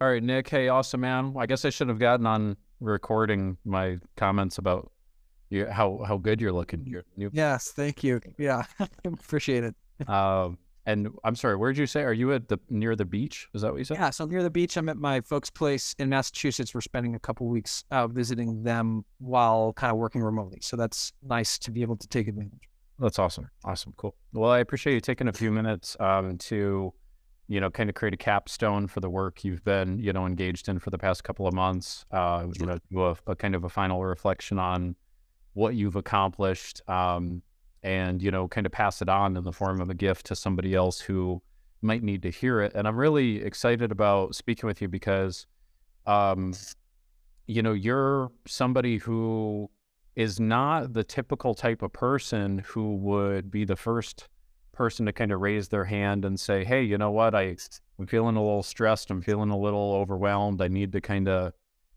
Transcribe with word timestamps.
All 0.00 0.08
right, 0.08 0.22
Nick. 0.22 0.48
Hey, 0.48 0.68
awesome, 0.68 1.00
man. 1.00 1.34
I 1.36 1.46
guess 1.46 1.64
I 1.64 1.70
should 1.70 1.88
have 1.88 1.98
gotten 1.98 2.24
on 2.24 2.56
recording 2.78 3.56
my 3.64 3.98
comments 4.16 4.58
about 4.58 4.92
you, 5.50 5.66
how 5.66 6.04
how 6.06 6.18
good 6.18 6.40
you're 6.40 6.52
looking. 6.52 6.86
Your 6.86 7.02
new. 7.16 7.30
Yes, 7.32 7.72
thank 7.72 8.04
you. 8.04 8.20
Yeah, 8.38 8.62
appreciate 9.04 9.64
it. 9.64 9.74
Um, 10.08 10.56
and 10.86 11.08
I'm 11.24 11.34
sorry, 11.34 11.56
where 11.56 11.72
did 11.72 11.80
you 11.80 11.86
say? 11.86 12.02
Are 12.02 12.12
you 12.12 12.32
at 12.32 12.46
the 12.46 12.60
near 12.70 12.94
the 12.94 13.04
beach? 13.04 13.48
Is 13.54 13.62
that 13.62 13.72
what 13.72 13.78
you 13.78 13.84
said? 13.84 13.96
Yeah, 13.96 14.10
so 14.10 14.24
near 14.24 14.44
the 14.44 14.50
beach. 14.50 14.76
I'm 14.76 14.88
at 14.88 14.98
my 14.98 15.20
folks' 15.20 15.50
place 15.50 15.96
in 15.98 16.08
Massachusetts. 16.08 16.72
We're 16.72 16.80
spending 16.80 17.16
a 17.16 17.18
couple 17.18 17.48
weeks 17.48 17.82
out 17.90 18.12
visiting 18.12 18.62
them 18.62 19.04
while 19.18 19.72
kind 19.72 19.90
of 19.90 19.98
working 19.98 20.22
remotely. 20.22 20.60
So 20.62 20.76
that's 20.76 21.12
nice 21.24 21.58
to 21.58 21.72
be 21.72 21.82
able 21.82 21.96
to 21.96 22.06
take 22.06 22.28
advantage. 22.28 22.68
That's 23.00 23.18
awesome. 23.18 23.50
Awesome. 23.64 23.94
Cool. 23.96 24.14
Well, 24.32 24.50
I 24.50 24.60
appreciate 24.60 24.94
you 24.94 25.00
taking 25.00 25.26
a 25.26 25.32
few 25.32 25.50
minutes 25.50 25.96
um, 25.98 26.38
to, 26.38 26.92
you 27.48 27.60
know, 27.60 27.70
kind 27.70 27.88
of 27.88 27.94
create 27.94 28.14
a 28.14 28.18
capstone 28.18 28.86
for 28.86 29.00
the 29.00 29.08
work 29.08 29.42
you've 29.42 29.64
been, 29.64 29.98
you 29.98 30.12
know, 30.12 30.26
engaged 30.26 30.68
in 30.68 30.78
for 30.78 30.90
the 30.90 30.98
past 30.98 31.24
couple 31.24 31.46
of 31.46 31.54
months. 31.54 32.04
Uh, 32.10 32.46
you 32.58 32.66
know, 32.66 32.78
do 32.90 33.02
a, 33.02 33.16
a 33.26 33.34
kind 33.34 33.54
of 33.54 33.64
a 33.64 33.68
final 33.68 34.04
reflection 34.04 34.58
on 34.58 34.94
what 35.54 35.74
you've 35.74 35.96
accomplished, 35.96 36.82
um, 36.88 37.42
and 37.82 38.22
you 38.22 38.30
know, 38.30 38.46
kind 38.46 38.66
of 38.66 38.72
pass 38.72 39.00
it 39.00 39.08
on 39.08 39.36
in 39.36 39.44
the 39.44 39.52
form 39.52 39.80
of 39.80 39.88
a 39.88 39.94
gift 39.94 40.26
to 40.26 40.36
somebody 40.36 40.74
else 40.74 41.00
who 41.00 41.42
might 41.80 42.02
need 42.02 42.22
to 42.22 42.30
hear 42.30 42.60
it. 42.60 42.72
And 42.74 42.86
I'm 42.86 42.96
really 42.96 43.42
excited 43.42 43.90
about 43.92 44.34
speaking 44.34 44.66
with 44.66 44.82
you 44.82 44.88
because, 44.88 45.46
um, 46.06 46.52
you 47.46 47.62
know, 47.62 47.72
you're 47.72 48.30
somebody 48.46 48.98
who 48.98 49.70
is 50.16 50.40
not 50.40 50.92
the 50.92 51.04
typical 51.04 51.54
type 51.54 51.80
of 51.80 51.92
person 51.92 52.58
who 52.66 52.96
would 52.96 53.50
be 53.50 53.64
the 53.64 53.76
first 53.76 54.28
person 54.78 55.04
to 55.06 55.12
kind 55.12 55.32
of 55.32 55.40
raise 55.40 55.68
their 55.68 55.84
hand 55.84 56.24
and 56.24 56.38
say, 56.38 56.64
"Hey, 56.64 56.82
you 56.84 56.96
know 56.96 57.10
what? 57.10 57.34
I 57.34 57.56
I'm 57.98 58.06
feeling 58.06 58.36
a 58.36 58.40
little 58.42 58.62
stressed. 58.62 59.10
I'm 59.10 59.20
feeling 59.20 59.50
a 59.50 59.58
little 59.58 59.92
overwhelmed. 59.94 60.62
I 60.62 60.68
need 60.68 60.92
to 60.92 61.00
kind 61.00 61.28
of, 61.28 61.52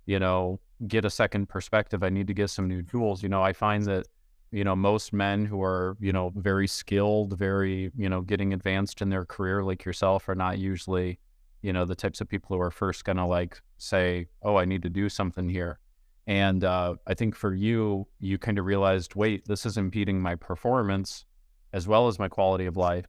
you 0.07 0.17
know, 0.17 0.59
get 0.87 1.05
a 1.05 1.09
second 1.11 1.47
perspective. 1.47 2.01
I 2.03 2.09
need 2.09 2.25
to 2.27 2.33
get 2.33 2.49
some 2.49 2.67
new 2.67 2.81
tools." 2.81 3.21
You 3.21 3.29
know, 3.29 3.43
I 3.43 3.53
find 3.53 3.85
that 3.85 4.07
you 4.51 4.63
know 4.63 4.75
most 4.75 5.13
men 5.13 5.45
who 5.45 5.61
are 5.61 5.95
you 5.99 6.11
know 6.11 6.33
very 6.35 6.67
skilled, 6.67 7.37
very 7.37 7.91
you 7.95 8.09
know 8.09 8.21
getting 8.21 8.51
advanced 8.51 9.01
in 9.01 9.09
their 9.09 9.25
career 9.25 9.63
like 9.63 9.85
yourself 9.85 10.27
are 10.27 10.35
not 10.35 10.57
usually 10.57 11.19
you 11.61 11.71
know 11.73 11.85
the 11.85 11.95
types 11.95 12.19
of 12.19 12.27
people 12.27 12.55
who 12.55 12.61
are 12.61 12.71
first 12.71 13.05
gonna 13.05 13.27
like 13.27 13.61
say, 13.77 14.25
"Oh, 14.41 14.55
I 14.57 14.65
need 14.65 14.81
to 14.81 14.89
do 14.89 15.07
something 15.07 15.47
here." 15.49 15.79
And 16.27 16.63
uh, 16.63 16.95
I 17.07 17.13
think 17.13 17.35
for 17.35 17.53
you, 17.53 18.07
you 18.19 18.37
kind 18.37 18.57
of 18.59 18.65
realized, 18.65 19.15
wait, 19.15 19.45
this 19.47 19.65
is 19.65 19.77
impeding 19.77 20.19
my 20.21 20.35
performance 20.35 21.25
as 21.73 21.87
well 21.87 22.07
as 22.07 22.19
my 22.19 22.27
quality 22.27 22.65
of 22.65 22.77
life. 22.77 23.05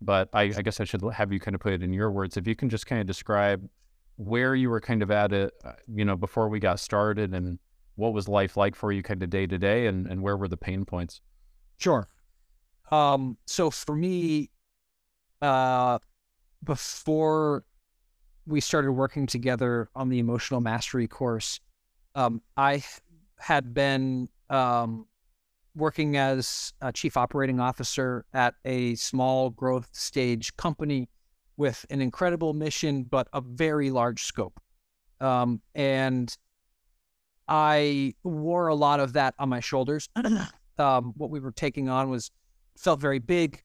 But 0.00 0.28
I, 0.32 0.42
I 0.42 0.62
guess 0.62 0.80
I 0.80 0.84
should 0.84 1.02
have 1.12 1.32
you 1.32 1.40
kind 1.40 1.54
of 1.54 1.60
put 1.60 1.72
it 1.72 1.82
in 1.82 1.92
your 1.92 2.10
words. 2.10 2.36
If 2.36 2.46
you 2.46 2.56
can 2.56 2.68
just 2.68 2.86
kind 2.86 3.00
of 3.00 3.06
describe 3.06 3.68
where 4.16 4.54
you 4.54 4.70
were 4.70 4.80
kind 4.80 5.02
of 5.02 5.10
at 5.10 5.32
it, 5.32 5.52
uh, 5.64 5.72
you 5.94 6.04
know, 6.04 6.16
before 6.16 6.48
we 6.48 6.58
got 6.58 6.80
started 6.80 7.34
and 7.34 7.58
what 7.96 8.12
was 8.12 8.28
life 8.28 8.56
like 8.56 8.74
for 8.74 8.92
you 8.92 9.02
kind 9.02 9.22
of 9.22 9.30
day 9.30 9.46
to 9.46 9.58
day 9.58 9.86
and, 9.86 10.06
and 10.06 10.22
where 10.22 10.36
were 10.36 10.48
the 10.48 10.56
pain 10.56 10.84
points? 10.84 11.20
Sure. 11.78 12.08
Um, 12.90 13.36
so 13.46 13.70
for 13.70 13.94
me, 13.94 14.50
uh, 15.42 15.98
before 16.64 17.64
we 18.46 18.60
started 18.60 18.92
working 18.92 19.26
together 19.26 19.88
on 19.94 20.08
the 20.08 20.18
emotional 20.18 20.60
mastery 20.60 21.06
course, 21.06 21.60
um, 22.14 22.42
I 22.56 22.82
had 23.38 23.72
been 23.72 24.28
um, 24.48 25.06
working 25.80 26.16
as 26.16 26.72
a 26.80 26.92
chief 26.92 27.16
operating 27.16 27.58
officer 27.58 28.24
at 28.32 28.54
a 28.64 28.94
small 28.94 29.50
growth 29.50 29.88
stage 29.92 30.56
company 30.56 31.08
with 31.56 31.84
an 31.90 32.00
incredible 32.00 32.54
mission, 32.54 33.02
but 33.02 33.28
a 33.32 33.40
very 33.40 33.90
large 33.90 34.22
scope. 34.22 34.60
Um, 35.20 35.60
and 35.74 36.34
I 37.48 38.14
wore 38.22 38.68
a 38.68 38.74
lot 38.74 39.00
of 39.00 39.14
that 39.14 39.34
on 39.38 39.48
my 39.48 39.60
shoulders. 39.60 40.08
um, 40.78 41.12
what 41.16 41.30
we 41.30 41.40
were 41.40 41.52
taking 41.52 41.88
on 41.88 42.08
was 42.08 42.30
felt 42.76 43.00
very 43.00 43.18
big, 43.18 43.62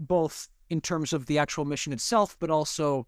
both 0.00 0.48
in 0.70 0.80
terms 0.80 1.12
of 1.12 1.26
the 1.26 1.38
actual 1.38 1.64
mission 1.64 1.92
itself, 1.92 2.36
but 2.40 2.50
also 2.50 3.06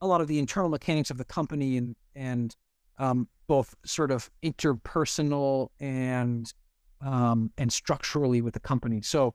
a 0.00 0.06
lot 0.06 0.20
of 0.20 0.28
the 0.28 0.38
internal 0.38 0.68
mechanics 0.68 1.10
of 1.10 1.18
the 1.18 1.24
company 1.24 1.76
and 1.76 1.96
and 2.14 2.56
um, 2.98 3.28
both 3.46 3.74
sort 3.84 4.10
of 4.10 4.30
interpersonal 4.42 5.68
and 5.80 6.52
um, 7.00 7.50
and 7.58 7.72
structurally 7.72 8.40
with 8.40 8.54
the 8.54 8.60
company. 8.60 9.02
So 9.02 9.34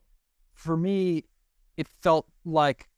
for 0.54 0.76
me, 0.76 1.24
it 1.76 1.88
felt 2.02 2.26
like 2.44 2.88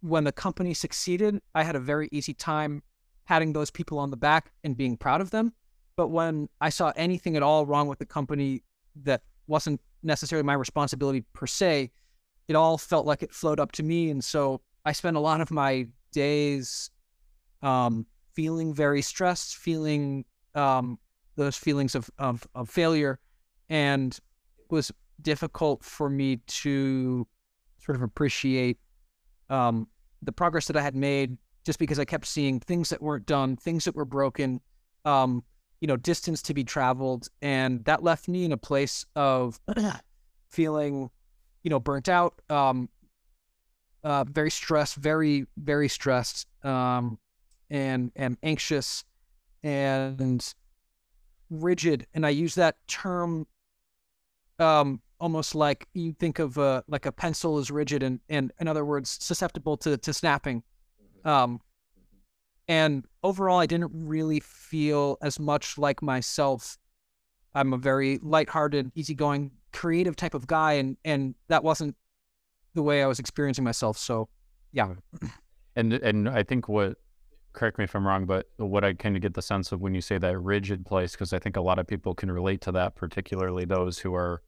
when 0.00 0.24
the 0.24 0.32
company 0.32 0.74
succeeded, 0.74 1.40
I 1.54 1.62
had 1.64 1.76
a 1.76 1.80
very 1.80 2.08
easy 2.12 2.34
time 2.34 2.82
patting 3.26 3.52
those 3.52 3.70
people 3.70 3.98
on 3.98 4.10
the 4.10 4.16
back 4.16 4.52
and 4.64 4.76
being 4.76 4.96
proud 4.96 5.20
of 5.20 5.30
them. 5.30 5.52
But 5.96 6.08
when 6.08 6.48
I 6.60 6.70
saw 6.70 6.92
anything 6.96 7.36
at 7.36 7.42
all 7.42 7.66
wrong 7.66 7.88
with 7.88 7.98
the 7.98 8.06
company 8.06 8.62
that 9.02 9.22
wasn't 9.46 9.80
necessarily 10.02 10.44
my 10.46 10.54
responsibility 10.54 11.24
per 11.32 11.46
se, 11.46 11.90
it 12.46 12.56
all 12.56 12.78
felt 12.78 13.06
like 13.06 13.22
it 13.22 13.32
flowed 13.34 13.60
up 13.60 13.72
to 13.72 13.82
me. 13.82 14.10
And 14.10 14.22
so 14.24 14.60
I 14.84 14.92
spent 14.92 15.16
a 15.16 15.20
lot 15.20 15.40
of 15.40 15.50
my 15.50 15.88
days 16.12 16.90
um, 17.62 18.06
feeling 18.32 18.72
very 18.72 19.02
stressed, 19.02 19.56
feeling 19.56 20.24
um, 20.54 20.98
those 21.36 21.56
feelings 21.56 21.94
of, 21.94 22.08
of, 22.18 22.46
of 22.54 22.70
failure, 22.70 23.18
and 23.68 24.12
it 24.58 24.70
was 24.70 24.92
difficult 25.22 25.84
for 25.84 26.08
me 26.08 26.36
to 26.46 27.26
sort 27.78 27.96
of 27.96 28.02
appreciate 28.02 28.78
um, 29.50 29.88
the 30.22 30.32
progress 30.32 30.66
that 30.66 30.76
I 30.76 30.82
had 30.82 30.94
made, 30.94 31.36
just 31.64 31.78
because 31.78 31.98
I 31.98 32.04
kept 32.04 32.26
seeing 32.26 32.60
things 32.60 32.90
that 32.90 33.02
weren't 33.02 33.26
done, 33.26 33.56
things 33.56 33.84
that 33.84 33.94
were 33.94 34.04
broken, 34.04 34.60
um, 35.04 35.42
you 35.80 35.88
know, 35.88 35.96
distance 35.96 36.42
to 36.42 36.54
be 36.54 36.64
traveled, 36.64 37.28
and 37.40 37.84
that 37.84 38.02
left 38.02 38.28
me 38.28 38.44
in 38.44 38.52
a 38.52 38.56
place 38.56 39.04
of 39.16 39.60
feeling, 40.50 41.10
you 41.62 41.70
know, 41.70 41.80
burnt 41.80 42.08
out, 42.08 42.40
um, 42.50 42.88
uh, 44.04 44.24
very 44.24 44.50
stressed, 44.50 44.96
very 44.96 45.46
very 45.56 45.88
stressed. 45.88 46.46
Um, 46.64 47.18
and 47.70 48.12
am 48.16 48.38
anxious 48.42 49.04
and 49.62 50.54
rigid. 51.50 52.06
And 52.14 52.24
I 52.24 52.30
use 52.30 52.54
that 52.54 52.76
term 52.86 53.46
um, 54.58 55.00
almost 55.20 55.54
like 55.54 55.86
you 55.94 56.12
think 56.12 56.38
of 56.38 56.58
uh, 56.58 56.82
like 56.88 57.06
a 57.06 57.12
pencil 57.12 57.58
is 57.58 57.70
rigid 57.70 58.02
and, 58.02 58.20
and 58.28 58.52
in 58.60 58.68
other 58.68 58.84
words, 58.84 59.18
susceptible 59.20 59.76
to, 59.78 59.96
to 59.98 60.12
snapping. 60.12 60.62
Mm-hmm. 61.22 61.28
Um, 61.28 61.54
mm-hmm. 61.54 62.16
and 62.68 63.04
overall, 63.22 63.58
I 63.58 63.66
didn't 63.66 63.90
really 63.92 64.40
feel 64.40 65.18
as 65.22 65.38
much 65.38 65.78
like 65.78 66.02
myself. 66.02 66.78
I'm 67.54 67.72
a 67.72 67.78
very 67.78 68.18
lighthearted, 68.22 68.92
easygoing, 68.94 69.50
creative 69.72 70.16
type 70.16 70.34
of 70.34 70.46
guy, 70.46 70.74
and 70.74 70.96
and 71.04 71.34
that 71.48 71.64
wasn't 71.64 71.96
the 72.74 72.82
way 72.82 73.02
I 73.02 73.06
was 73.06 73.18
experiencing 73.18 73.64
myself. 73.64 73.98
So, 73.98 74.28
yeah. 74.72 74.94
And 75.76 75.92
and 75.94 76.28
I 76.28 76.42
think 76.42 76.68
what 76.68 76.96
correct 77.52 77.78
me 77.78 77.84
if 77.84 77.94
I'm 77.94 78.06
wrong, 78.06 78.26
but 78.26 78.46
what 78.58 78.84
I 78.84 78.92
kind 78.92 79.16
of 79.16 79.22
get 79.22 79.34
the 79.34 79.42
sense 79.42 79.72
of 79.72 79.80
when 79.80 79.94
you 79.94 80.00
say 80.00 80.18
that 80.18 80.38
rigid 80.38 80.86
place, 80.86 81.12
because 81.12 81.32
I 81.32 81.38
think 81.38 81.56
a 81.56 81.60
lot 81.60 81.78
of 81.78 81.86
people 81.86 82.14
can 82.14 82.30
relate 82.30 82.60
to 82.62 82.72
that, 82.72 82.94
particularly 82.94 83.64
those 83.64 83.98
who 83.98 84.14
are 84.14 84.42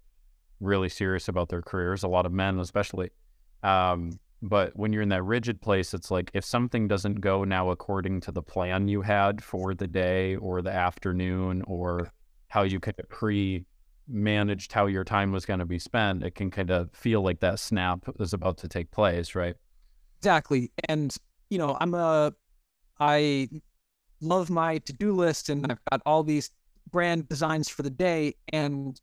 really 0.60 0.88
serious 0.88 1.28
about 1.28 1.48
their 1.48 1.62
careers, 1.62 2.02
a 2.02 2.08
lot 2.08 2.26
of 2.26 2.32
men 2.32 2.58
especially. 2.58 3.10
Um, 3.62 4.18
but 4.42 4.74
when 4.74 4.92
you're 4.92 5.02
in 5.02 5.10
that 5.10 5.22
rigid 5.22 5.60
place, 5.60 5.92
it's 5.92 6.10
like 6.10 6.30
if 6.32 6.44
something 6.44 6.88
doesn't 6.88 7.20
go 7.20 7.44
now 7.44 7.70
according 7.70 8.20
to 8.22 8.32
the 8.32 8.42
plan 8.42 8.88
you 8.88 9.02
had 9.02 9.42
for 9.42 9.74
the 9.74 9.86
day 9.86 10.36
or 10.36 10.62
the 10.62 10.72
afternoon 10.72 11.62
or 11.66 12.10
how 12.48 12.62
you 12.62 12.80
kind 12.80 12.94
of 12.98 13.08
pre 13.08 13.66
managed 14.08 14.72
how 14.72 14.86
your 14.86 15.04
time 15.04 15.30
was 15.30 15.44
going 15.44 15.60
to 15.60 15.66
be 15.66 15.78
spent, 15.78 16.24
it 16.24 16.34
can 16.34 16.50
kind 16.50 16.70
of 16.70 16.90
feel 16.92 17.22
like 17.22 17.40
that 17.40 17.58
snap 17.58 18.00
is 18.18 18.32
about 18.32 18.56
to 18.58 18.68
take 18.68 18.90
place, 18.90 19.34
right? 19.34 19.54
Exactly. 20.18 20.72
And, 20.88 21.14
you 21.50 21.58
know, 21.58 21.76
I'm 21.80 21.94
a 21.94 22.32
I 22.98 23.48
love 24.20 24.50
my 24.50 24.78
to-do 24.78 25.12
list 25.12 25.48
and 25.48 25.70
I've 25.70 25.84
got 25.90 26.02
all 26.04 26.22
these 26.22 26.50
brand 26.90 27.28
designs 27.28 27.68
for 27.68 27.82
the 27.82 27.90
day 27.90 28.34
and 28.52 29.00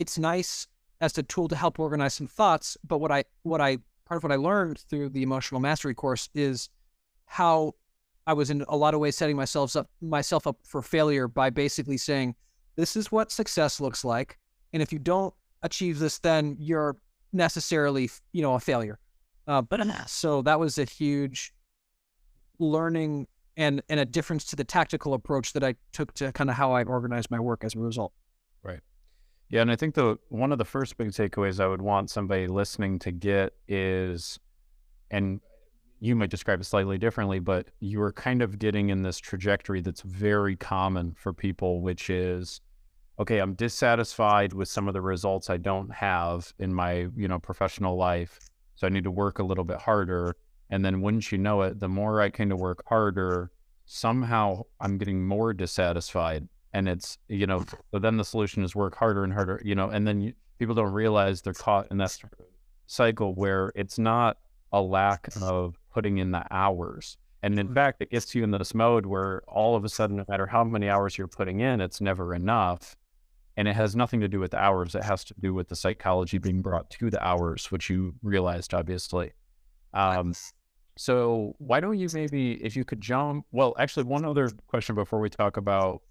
it's 0.00 0.18
nice 0.18 0.66
as 1.00 1.16
a 1.16 1.22
tool 1.22 1.46
to 1.46 1.54
help 1.54 1.78
organize 1.78 2.14
some 2.14 2.26
thoughts 2.26 2.76
but 2.84 2.98
what 2.98 3.12
i 3.12 3.22
what 3.42 3.60
i 3.60 3.78
part 4.04 4.16
of 4.16 4.22
what 4.24 4.32
i 4.32 4.36
learned 4.36 4.78
through 4.78 5.08
the 5.08 5.22
emotional 5.22 5.60
mastery 5.60 5.94
course 5.94 6.28
is 6.34 6.68
how 7.26 7.72
i 8.26 8.32
was 8.32 8.50
in 8.50 8.64
a 8.68 8.76
lot 8.76 8.94
of 8.94 9.00
ways 9.00 9.16
setting 9.16 9.36
myself 9.36 9.76
up 9.76 9.88
myself 10.00 10.46
up 10.46 10.56
for 10.64 10.82
failure 10.82 11.28
by 11.28 11.48
basically 11.48 11.96
saying 11.96 12.34
this 12.74 12.96
is 12.96 13.12
what 13.12 13.30
success 13.30 13.80
looks 13.80 14.04
like 14.04 14.38
and 14.72 14.82
if 14.82 14.92
you 14.92 14.98
don't 14.98 15.32
achieve 15.62 16.00
this 16.00 16.18
then 16.18 16.56
you're 16.58 16.96
necessarily 17.32 18.10
you 18.32 18.42
know 18.42 18.54
a 18.54 18.60
failure 18.60 18.98
uh, 19.46 19.62
but 19.62 19.80
so 20.08 20.42
that 20.42 20.58
was 20.58 20.78
a 20.78 20.84
huge 20.84 21.52
learning 22.60 23.26
and 23.56 23.82
and 23.88 24.00
a 24.00 24.04
difference 24.04 24.44
to 24.44 24.56
the 24.56 24.64
tactical 24.64 25.14
approach 25.14 25.52
that 25.52 25.64
I 25.64 25.74
took 25.92 26.14
to 26.14 26.32
kind 26.32 26.50
of 26.50 26.56
how 26.56 26.72
I 26.72 26.84
organized 26.84 27.30
my 27.30 27.40
work 27.40 27.64
as 27.64 27.74
a 27.74 27.78
result. 27.78 28.12
Right. 28.62 28.80
Yeah, 29.50 29.62
and 29.62 29.70
I 29.70 29.76
think 29.76 29.96
the 29.96 30.16
one 30.28 30.52
of 30.52 30.58
the 30.58 30.64
first 30.64 30.96
big 30.96 31.08
takeaways 31.08 31.58
I 31.58 31.66
would 31.66 31.82
want 31.82 32.08
somebody 32.08 32.46
listening 32.46 33.00
to 33.00 33.10
get 33.10 33.52
is, 33.66 34.38
and 35.10 35.40
you 35.98 36.14
might 36.14 36.30
describe 36.30 36.60
it 36.60 36.64
slightly 36.64 36.98
differently, 36.98 37.40
but 37.40 37.68
you 37.80 38.00
are 38.00 38.12
kind 38.12 38.42
of 38.42 38.60
getting 38.60 38.90
in 38.90 39.02
this 39.02 39.18
trajectory 39.18 39.80
that's 39.80 40.02
very 40.02 40.54
common 40.54 41.14
for 41.18 41.32
people, 41.32 41.82
which 41.82 42.10
is, 42.10 42.60
okay, 43.18 43.38
I'm 43.38 43.54
dissatisfied 43.54 44.52
with 44.52 44.68
some 44.68 44.86
of 44.86 44.94
the 44.94 45.02
results 45.02 45.50
I 45.50 45.56
don't 45.56 45.92
have 45.92 46.54
in 46.60 46.72
my, 46.72 47.08
you 47.16 47.26
know, 47.26 47.40
professional 47.40 47.96
life. 47.96 48.38
So 48.76 48.86
I 48.86 48.90
need 48.90 49.04
to 49.04 49.10
work 49.10 49.40
a 49.40 49.44
little 49.44 49.64
bit 49.64 49.78
harder. 49.78 50.36
And 50.70 50.84
then 50.84 51.02
wouldn't 51.02 51.32
you 51.32 51.38
know 51.38 51.62
it, 51.62 51.80
the 51.80 51.88
more 51.88 52.22
I 52.22 52.30
kind 52.30 52.52
of 52.52 52.60
work 52.60 52.84
harder, 52.86 53.50
somehow 53.84 54.62
I'm 54.80 54.96
getting 54.96 55.26
more 55.26 55.52
dissatisfied. 55.52 56.48
And 56.72 56.88
it's, 56.88 57.18
you 57.28 57.46
know, 57.46 57.64
so 57.90 57.98
then 57.98 58.16
the 58.16 58.24
solution 58.24 58.62
is 58.64 58.74
work 58.74 58.94
harder 58.94 59.24
and 59.24 59.32
harder, 59.32 59.60
you 59.64 59.74
know, 59.74 59.90
and 59.90 60.06
then 60.06 60.20
you, 60.20 60.32
people 60.58 60.74
don't 60.74 60.92
realize 60.92 61.42
they're 61.42 61.52
caught 61.52 61.88
in 61.90 61.96
that 61.98 62.16
cycle 62.86 63.34
where 63.34 63.72
it's 63.74 63.98
not 63.98 64.38
a 64.72 64.80
lack 64.80 65.28
of 65.40 65.78
putting 65.92 66.18
in 66.18 66.30
the 66.30 66.44
hours. 66.50 67.16
And 67.42 67.58
in 67.58 67.72
fact, 67.72 68.02
it 68.02 68.10
gets 68.10 68.34
you 68.34 68.44
in 68.44 68.50
this 68.50 68.74
mode 68.74 69.06
where 69.06 69.42
all 69.48 69.74
of 69.74 69.84
a 69.84 69.88
sudden, 69.88 70.16
no 70.16 70.24
matter 70.28 70.46
how 70.46 70.62
many 70.62 70.88
hours 70.88 71.16
you're 71.16 71.26
putting 71.26 71.60
in, 71.60 71.80
it's 71.80 72.00
never 72.00 72.34
enough. 72.34 72.96
And 73.56 73.66
it 73.66 73.74
has 73.74 73.96
nothing 73.96 74.20
to 74.20 74.28
do 74.28 74.38
with 74.38 74.52
the 74.52 74.58
hours. 74.58 74.94
It 74.94 75.02
has 75.04 75.24
to 75.24 75.34
do 75.40 75.54
with 75.54 75.68
the 75.68 75.76
psychology 75.76 76.38
being 76.38 76.62
brought 76.62 76.90
to 76.90 77.10
the 77.10 77.22
hours, 77.24 77.70
which 77.70 77.90
you 77.90 78.14
realized, 78.22 78.74
obviously. 78.74 79.32
Um, 79.94 80.34
so 80.96 81.54
why 81.58 81.80
don't 81.80 81.98
you 81.98 82.08
maybe, 82.12 82.62
if 82.62 82.76
you 82.76 82.84
could 82.84 83.00
jump, 83.00 83.46
well, 83.52 83.74
actually, 83.78 84.04
one 84.04 84.24
other 84.24 84.50
question 84.66 84.94
before 84.94 85.20
we 85.20 85.30
talk 85.30 85.56
about 85.56 86.02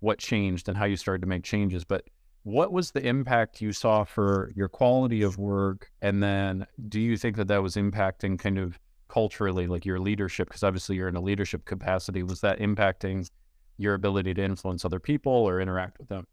what 0.00 0.18
changed 0.18 0.68
and 0.68 0.76
how 0.76 0.84
you 0.84 0.96
started 0.96 1.22
to 1.22 1.28
make 1.28 1.44
changes, 1.44 1.84
but 1.84 2.04
what 2.44 2.72
was 2.72 2.92
the 2.92 3.06
impact 3.06 3.60
you 3.60 3.72
saw 3.72 4.04
for 4.04 4.52
your 4.54 4.68
quality 4.68 5.22
of 5.22 5.38
work? 5.38 5.90
And 6.00 6.22
then 6.22 6.66
do 6.88 7.00
you 7.00 7.16
think 7.16 7.36
that 7.36 7.48
that 7.48 7.62
was 7.62 7.76
impacting 7.76 8.38
kind 8.38 8.58
of 8.58 8.78
culturally, 9.08 9.66
like 9.66 9.84
your 9.84 9.98
leadership? 9.98 10.48
Because 10.48 10.62
obviously 10.62 10.96
you're 10.96 11.08
in 11.08 11.16
a 11.16 11.20
leadership 11.20 11.64
capacity. 11.64 12.22
Was 12.22 12.40
that 12.40 12.58
impacting 12.58 13.28
your 13.76 13.94
ability 13.94 14.34
to 14.34 14.42
influence 14.42 14.84
other 14.84 15.00
people 15.00 15.32
or 15.32 15.60
interact 15.60 15.98
with 15.98 16.08
them? 16.08 16.26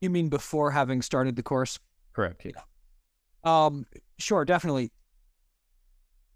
You 0.00 0.10
mean 0.10 0.28
before 0.28 0.70
having 0.70 1.02
started 1.02 1.36
the 1.36 1.42
course? 1.42 1.78
Correct. 2.12 2.44
Yeah. 2.44 2.52
Um, 3.44 3.86
sure, 4.18 4.44
definitely. 4.44 4.92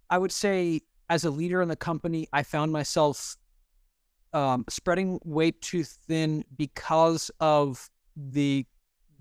I 0.09 0.19
would 0.19 0.33
say 0.33 0.81
as 1.09 1.25
a 1.25 1.31
leader 1.31 1.61
in 1.61 1.69
the 1.69 1.77
company, 1.77 2.27
I 2.33 2.43
found 2.43 2.73
myself 2.73 3.37
um, 4.33 4.65
spreading 4.69 5.19
way 5.25 5.51
too 5.51 5.85
thin 5.85 6.45
because 6.57 7.31
of 7.41 7.91
the 8.17 8.67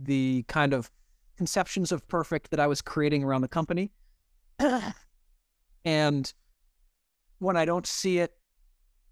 the 0.01 0.45
kind 0.47 0.73
of 0.73 0.89
conceptions 1.37 1.91
of 1.91 2.07
perfect 2.07 2.51
that 2.51 2.59
I 2.59 2.67
was 2.67 2.81
creating 2.81 3.23
around 3.23 3.41
the 3.41 3.47
company. 3.47 3.91
and 5.85 6.33
when 7.39 7.57
I 7.57 7.65
don't 7.65 7.87
see 7.87 8.19
it 8.19 8.33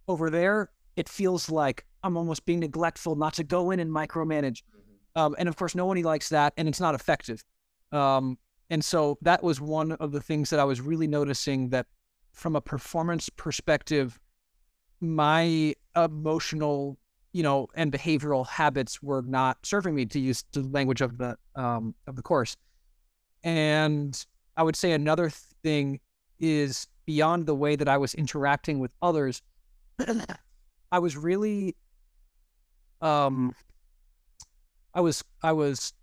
over 0.07 0.29
there, 0.29 0.71
it 0.95 1.09
feels 1.09 1.49
like 1.49 1.85
I'm 2.03 2.17
almost 2.17 2.45
being 2.45 2.59
neglectful 2.59 3.15
not 3.15 3.33
to 3.35 3.43
go 3.43 3.71
in 3.71 3.79
and 3.79 3.91
micromanage. 3.91 4.63
Mm-hmm. 4.63 5.19
Um, 5.21 5.35
and 5.39 5.49
of 5.49 5.55
course, 5.55 5.75
no 5.75 5.85
one 5.85 6.01
likes 6.01 6.29
that, 6.29 6.53
and 6.57 6.67
it's 6.67 6.79
not 6.79 6.95
effective. 6.95 7.43
Um, 7.91 8.37
and 8.69 8.83
so 8.83 9.17
that 9.21 9.43
was 9.43 9.61
one 9.61 9.93
of 9.93 10.11
the 10.11 10.21
things 10.21 10.49
that 10.49 10.59
I 10.59 10.63
was 10.63 10.81
really 10.81 11.07
noticing 11.07 11.69
that 11.69 11.85
from 12.33 12.55
a 12.55 12.61
performance 12.61 13.29
perspective, 13.29 14.19
my 14.99 15.73
emotional 15.97 16.97
you 17.37 17.43
know, 17.43 17.67
and 17.75 17.91
behavioral 17.91 18.47
habits 18.47 19.03
were 19.03 19.21
not 19.21 19.57
serving 19.63 19.93
me 19.93 20.07
to 20.07 20.19
use 20.19 20.43
the 20.53 20.61
language 20.61 21.01
of 21.01 21.19
the 21.19 21.37
um, 21.55 21.93
of 22.07 22.15
the 22.15 22.23
course. 22.23 22.57
And 23.43 24.25
I 24.55 24.63
would 24.63 24.75
say 24.75 24.91
another 24.91 25.29
thing 25.29 25.99
is 26.39 26.87
beyond 27.05 27.45
the 27.45 27.53
way 27.53 27.75
that 27.75 27.87
I 27.87 27.97
was 27.97 28.15
interacting 28.15 28.79
with 28.79 28.91
others. 29.03 29.43
I 30.91 30.97
was 30.97 31.15
really, 31.15 31.75
um, 33.01 33.53
I 34.95 35.01
was 35.01 35.23
I 35.43 35.51
was 35.51 35.93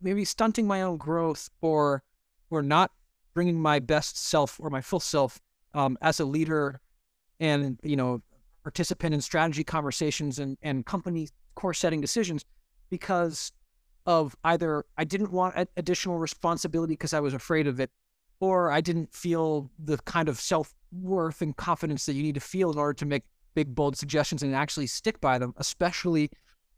maybe 0.00 0.24
stunting 0.24 0.66
my 0.66 0.80
own 0.80 0.96
growth 0.96 1.50
or 1.60 2.02
or 2.48 2.62
not 2.62 2.90
bringing 3.34 3.60
my 3.60 3.80
best 3.80 4.16
self 4.16 4.58
or 4.58 4.70
my 4.70 4.80
full 4.80 5.00
self 5.00 5.40
um, 5.74 5.98
as 6.00 6.20
a 6.20 6.24
leader 6.24 6.80
and 7.38 7.78
you 7.82 7.96
know 7.96 8.22
participant 8.68 9.14
in 9.14 9.20
strategy 9.22 9.64
conversations 9.64 10.38
and, 10.38 10.58
and 10.60 10.84
company 10.84 11.26
course 11.54 11.78
setting 11.78 12.02
decisions 12.02 12.44
because 12.90 13.50
of 14.04 14.36
either 14.44 14.84
I 14.98 15.04
didn't 15.04 15.32
want 15.32 15.56
additional 15.78 16.18
responsibility 16.18 16.92
because 16.92 17.14
I 17.14 17.20
was 17.20 17.32
afraid 17.32 17.66
of 17.66 17.80
it, 17.80 17.90
or 18.40 18.70
I 18.70 18.82
didn't 18.82 19.14
feel 19.14 19.70
the 19.82 19.96
kind 19.98 20.28
of 20.28 20.38
self 20.38 20.74
worth 20.92 21.40
and 21.40 21.56
confidence 21.56 22.04
that 22.04 22.12
you 22.12 22.22
need 22.22 22.34
to 22.34 22.42
feel 22.42 22.70
in 22.70 22.78
order 22.78 22.92
to 22.92 23.06
make 23.06 23.22
big, 23.54 23.74
bold 23.74 23.96
suggestions 23.96 24.42
and 24.42 24.54
actually 24.54 24.86
stick 24.86 25.18
by 25.18 25.38
them, 25.38 25.54
especially 25.56 26.30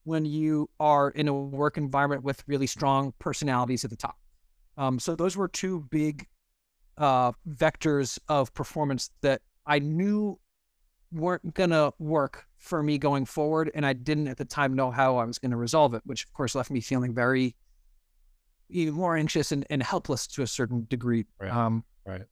when 0.04 0.24
you 0.24 0.70
are 0.78 1.10
in 1.10 1.26
a 1.26 1.34
work 1.34 1.76
environment 1.76 2.22
with 2.22 2.44
really 2.46 2.68
strong 2.68 3.12
personalities 3.18 3.82
at 3.82 3.90
the 3.90 3.96
top. 3.96 4.16
Um, 4.76 5.00
so 5.00 5.16
those 5.16 5.36
were 5.36 5.48
two 5.48 5.86
big 5.90 6.28
uh, 6.98 7.32
vectors 7.48 8.16
of 8.28 8.54
performance 8.54 9.10
that 9.22 9.42
I 9.66 9.80
knew 9.80 10.38
weren't 11.12 11.54
going 11.54 11.70
to 11.70 11.92
work 11.98 12.46
for 12.58 12.82
me 12.82 12.98
going 12.98 13.24
forward. 13.24 13.70
And 13.74 13.84
I 13.84 13.92
didn't 13.92 14.28
at 14.28 14.36
the 14.36 14.44
time 14.44 14.74
know 14.74 14.90
how 14.90 15.16
I 15.16 15.24
was 15.24 15.38
going 15.38 15.50
to 15.50 15.56
resolve 15.56 15.94
it, 15.94 16.02
which 16.04 16.24
of 16.24 16.32
course 16.32 16.54
left 16.54 16.70
me 16.70 16.80
feeling 16.80 17.14
very 17.14 17.56
even 18.68 18.94
more 18.94 19.16
anxious 19.16 19.50
and, 19.50 19.66
and 19.70 19.82
helpless 19.82 20.26
to 20.28 20.42
a 20.42 20.46
certain 20.46 20.86
degree. 20.88 21.26
Right. 21.40 21.50
Um, 21.50 21.84
right. 22.06 22.22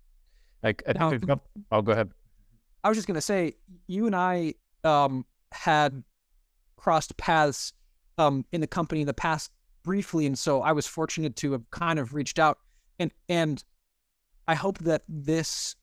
Like, 0.62 0.82
I 0.88 0.92
now, 0.92 1.16
got, 1.16 1.40
I'll 1.70 1.82
go 1.82 1.92
ahead. 1.92 2.10
I 2.84 2.88
was 2.88 2.96
just 2.96 3.08
going 3.08 3.16
to 3.16 3.20
say, 3.20 3.56
you 3.86 4.06
and 4.06 4.14
I 4.14 4.54
um, 4.84 5.26
had 5.52 6.02
crossed 6.76 7.16
paths 7.16 7.72
um, 8.18 8.44
in 8.52 8.60
the 8.60 8.66
company 8.66 9.00
in 9.00 9.06
the 9.06 9.14
past 9.14 9.50
briefly. 9.82 10.26
And 10.26 10.38
so 10.38 10.62
I 10.62 10.72
was 10.72 10.86
fortunate 10.86 11.36
to 11.36 11.52
have 11.52 11.68
kind 11.70 11.98
of 11.98 12.14
reached 12.14 12.38
out 12.38 12.58
and, 12.98 13.12
and 13.28 13.62
I 14.48 14.54
hope 14.54 14.78
that 14.78 15.02
this 15.08 15.76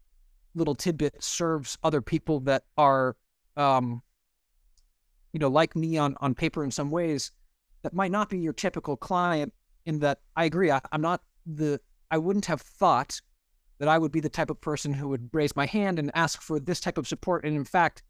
little 0.55 0.75
tidbit 0.75 1.23
serves 1.23 1.77
other 1.83 2.01
people 2.01 2.39
that 2.41 2.63
are, 2.77 3.15
um, 3.57 4.01
you 5.33 5.39
know, 5.39 5.49
like 5.49 5.75
me 5.75 5.97
on 5.97 6.15
on 6.21 6.33
paper 6.33 6.63
in 6.63 6.71
some 6.71 6.89
ways 6.89 7.31
that 7.83 7.93
might 7.93 8.11
not 8.11 8.29
be 8.29 8.39
your 8.39 8.53
typical 8.53 8.97
client. 8.97 9.53
In 9.85 9.99
that, 9.99 10.19
I 10.35 10.45
agree. 10.45 10.71
I, 10.71 10.81
I'm 10.91 11.01
not 11.01 11.21
the. 11.45 11.79
I 12.09 12.17
wouldn't 12.17 12.45
have 12.45 12.61
thought 12.61 13.21
that 13.77 13.87
I 13.87 13.97
would 13.97 14.11
be 14.11 14.19
the 14.19 14.29
type 14.29 14.49
of 14.49 14.59
person 14.61 14.93
who 14.93 15.09
would 15.09 15.29
raise 15.33 15.55
my 15.55 15.65
hand 15.65 15.99
and 15.99 16.09
ask 16.15 16.41
for 16.41 16.59
this 16.59 16.79
type 16.79 16.97
of 16.97 17.07
support. 17.07 17.45
And 17.45 17.55
in 17.55 17.65
fact, 17.65 18.03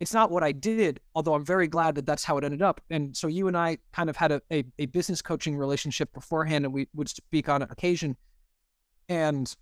it's 0.00 0.14
not 0.14 0.30
what 0.30 0.42
I 0.42 0.52
did, 0.52 1.00
although 1.14 1.34
I'm 1.34 1.44
very 1.44 1.66
glad 1.66 1.94
that 1.96 2.06
that's 2.06 2.24
how 2.24 2.38
it 2.38 2.44
ended 2.44 2.62
up. 2.62 2.80
And 2.90 3.16
so 3.16 3.26
you 3.26 3.48
and 3.48 3.56
I 3.56 3.78
kind 3.92 4.08
of 4.08 4.16
had 4.16 4.32
a, 4.32 4.42
a, 4.50 4.64
a 4.78 4.86
business 4.86 5.22
coaching 5.22 5.56
relationship 5.56 6.12
beforehand, 6.12 6.64
and 6.64 6.72
we 6.72 6.88
would 6.94 7.08
speak 7.08 7.48
on 7.48 7.62
occasion. 7.62 8.16
And 9.08 9.54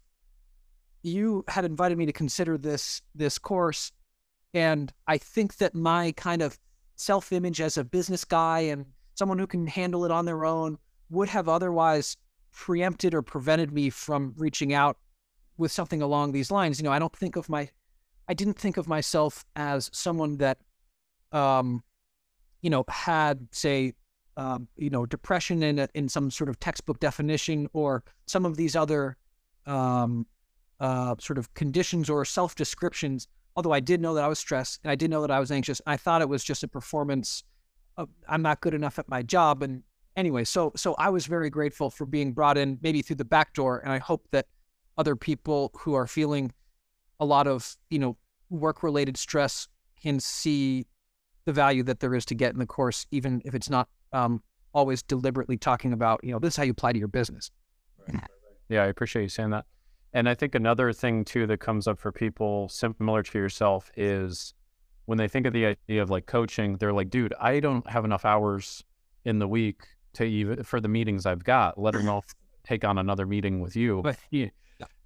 you 1.03 1.45
had 1.49 1.65
invited 1.65 1.99
me 1.99 2.07
to 2.07 2.13
consider 2.13 2.59
this 2.59 3.03
this 3.15 3.39
course, 3.39 3.93
and 4.55 4.93
I 5.07 5.19
think 5.19 5.57
that 5.57 5.75
my 5.75 6.13
kind 6.13 6.43
of 6.43 6.59
self 6.97 7.33
image 7.33 7.61
as 7.61 7.79
a 7.79 7.85
business 7.85 8.25
guy 8.25 8.61
and 8.61 8.85
someone 9.15 9.39
who 9.39 9.47
can 9.47 9.67
handle 9.67 10.05
it 10.05 10.11
on 10.11 10.25
their 10.25 10.45
own 10.45 10.79
would 11.11 11.29
have 11.29 11.49
otherwise 11.49 12.17
preempted 12.53 13.15
or 13.15 13.23
prevented 13.23 13.73
me 13.73 13.91
from 13.91 14.35
reaching 14.37 14.73
out 14.73 14.99
with 15.57 15.73
something 15.73 16.03
along 16.03 16.33
these 16.33 16.51
lines. 16.51 16.79
You 16.79 16.85
know, 16.85 16.93
I 16.93 16.99
don't 16.99 17.15
think 17.15 17.37
of 17.37 17.49
my, 17.49 17.69
I 18.29 18.35
didn't 18.35 18.59
think 18.59 18.77
of 18.77 18.89
myself 18.89 19.45
as 19.57 19.91
someone 19.93 20.39
that, 20.39 20.59
um, 21.33 21.83
you 22.63 22.71
know, 22.71 22.85
had 22.89 23.49
say, 23.53 23.95
um, 24.37 24.69
you 24.77 24.91
know, 24.91 25.07
depression 25.07 25.63
in 25.63 25.79
a, 25.79 25.89
in 25.95 26.09
some 26.09 26.31
sort 26.31 26.49
of 26.49 26.59
textbook 26.61 27.01
definition 27.01 27.69
or 27.73 28.03
some 28.27 28.47
of 28.47 28.57
these 28.57 28.75
other 28.75 29.17
um, 29.67 30.27
uh, 30.81 31.15
sort 31.21 31.39
of 31.39 31.53
conditions 31.55 32.11
or 32.11 32.25
self 32.25 32.55
descriptions. 32.55 33.29
Although 33.57 33.73
I 33.73 33.81
did 33.81 34.01
know 34.01 34.15
that 34.15 34.25
I 34.25 34.29
was 34.29 34.39
stressed 34.39 34.81
and 34.83 34.91
I 34.91 34.95
did 34.95 35.11
know 35.11 35.21
that 35.21 35.31
I 35.31 35.41
was 35.41 35.51
anxious, 35.51 35.81
I 35.87 35.97
thought 35.97 36.23
it 36.23 36.29
was 36.29 36.43
just 36.43 36.63
a 36.63 36.69
performance. 36.69 37.45
Of, 37.97 38.09
I'm 38.29 38.43
not 38.43 38.61
good 38.61 38.75
enough 38.75 38.99
at 38.99 39.09
my 39.09 39.23
job, 39.23 39.63
and 39.63 39.83
anyway, 40.17 40.45
so 40.45 40.73
so 40.77 40.95
I 40.95 41.11
was 41.11 41.27
very 41.27 41.51
grateful 41.51 41.91
for 41.91 42.07
being 42.07 42.33
brought 42.33 42.57
in, 42.57 42.79
maybe 42.83 43.03
through 43.03 43.17
the 43.17 43.25
back 43.25 43.53
door, 43.53 43.81
and 43.81 43.93
I 43.93 43.99
hope 43.99 44.27
that 44.31 44.47
other 44.97 45.17
people 45.17 45.71
who 45.79 45.95
are 45.95 46.07
feeling 46.07 46.53
a 47.19 47.25
lot 47.25 47.47
of 47.47 47.77
you 47.91 47.99
know 47.99 48.17
work 48.49 48.83
related 48.83 49.17
stress 49.17 49.69
can 50.01 50.21
see 50.21 50.87
the 51.45 51.53
value 51.53 51.83
that 51.83 52.01
there 52.01 52.15
is 52.15 52.25
to 52.27 52.35
get 52.35 52.53
in 52.53 52.59
the 52.59 52.67
course, 52.67 53.07
even 53.11 53.43
if 53.45 53.55
it's 53.55 53.69
not 53.69 53.89
um, 54.13 54.43
always 54.73 55.03
deliberately 55.03 55.57
talking 55.57 55.93
about 55.93 56.21
you 56.23 56.33
know 56.33 56.39
this 56.39 56.55
is 56.55 56.57
how 56.57 56.63
you 56.63 56.71
apply 56.73 56.93
to 56.93 56.99
your 56.99 57.09
business. 57.09 57.51
Right. 58.09 58.23
Yeah, 58.69 58.85
I 58.85 58.87
appreciate 58.87 59.23
you 59.23 59.29
saying 59.29 59.51
that. 59.51 59.67
And 60.13 60.29
I 60.29 60.35
think 60.35 60.55
another 60.55 60.93
thing 60.93 61.25
too 61.25 61.47
that 61.47 61.59
comes 61.59 61.87
up 61.87 61.99
for 61.99 62.11
people 62.11 62.69
similar 62.69 63.23
to 63.23 63.39
yourself 63.39 63.91
is 63.97 64.55
when 65.07 65.19
they 65.19 65.29
think 65.29 65.47
of 65.47 65.53
the 65.53 65.67
idea 65.67 66.03
of 66.03 66.11
like 66.11 66.27
coaching, 66.27 66.77
they're 66.77 66.93
like, 66.93 67.11
dude, 67.11 67.35
I 67.41 67.61
don't 67.61 67.89
have 67.89 68.05
enough 68.05 68.25
hours 68.25 68.85
in 69.25 69.39
the 69.39 69.49
week 69.49 69.83
to 70.15 70.25
even 70.25 70.63
for 70.65 70.81
the 70.81 70.89
meetings 70.89 71.27
I've 71.27 71.45
got, 71.45 71.79
let 71.81 71.95
alone 71.97 72.23
take 72.65 72.85
on 72.85 72.99
another 72.99 73.27
meeting 73.27 73.61
with 73.61 73.77
you. 73.77 74.03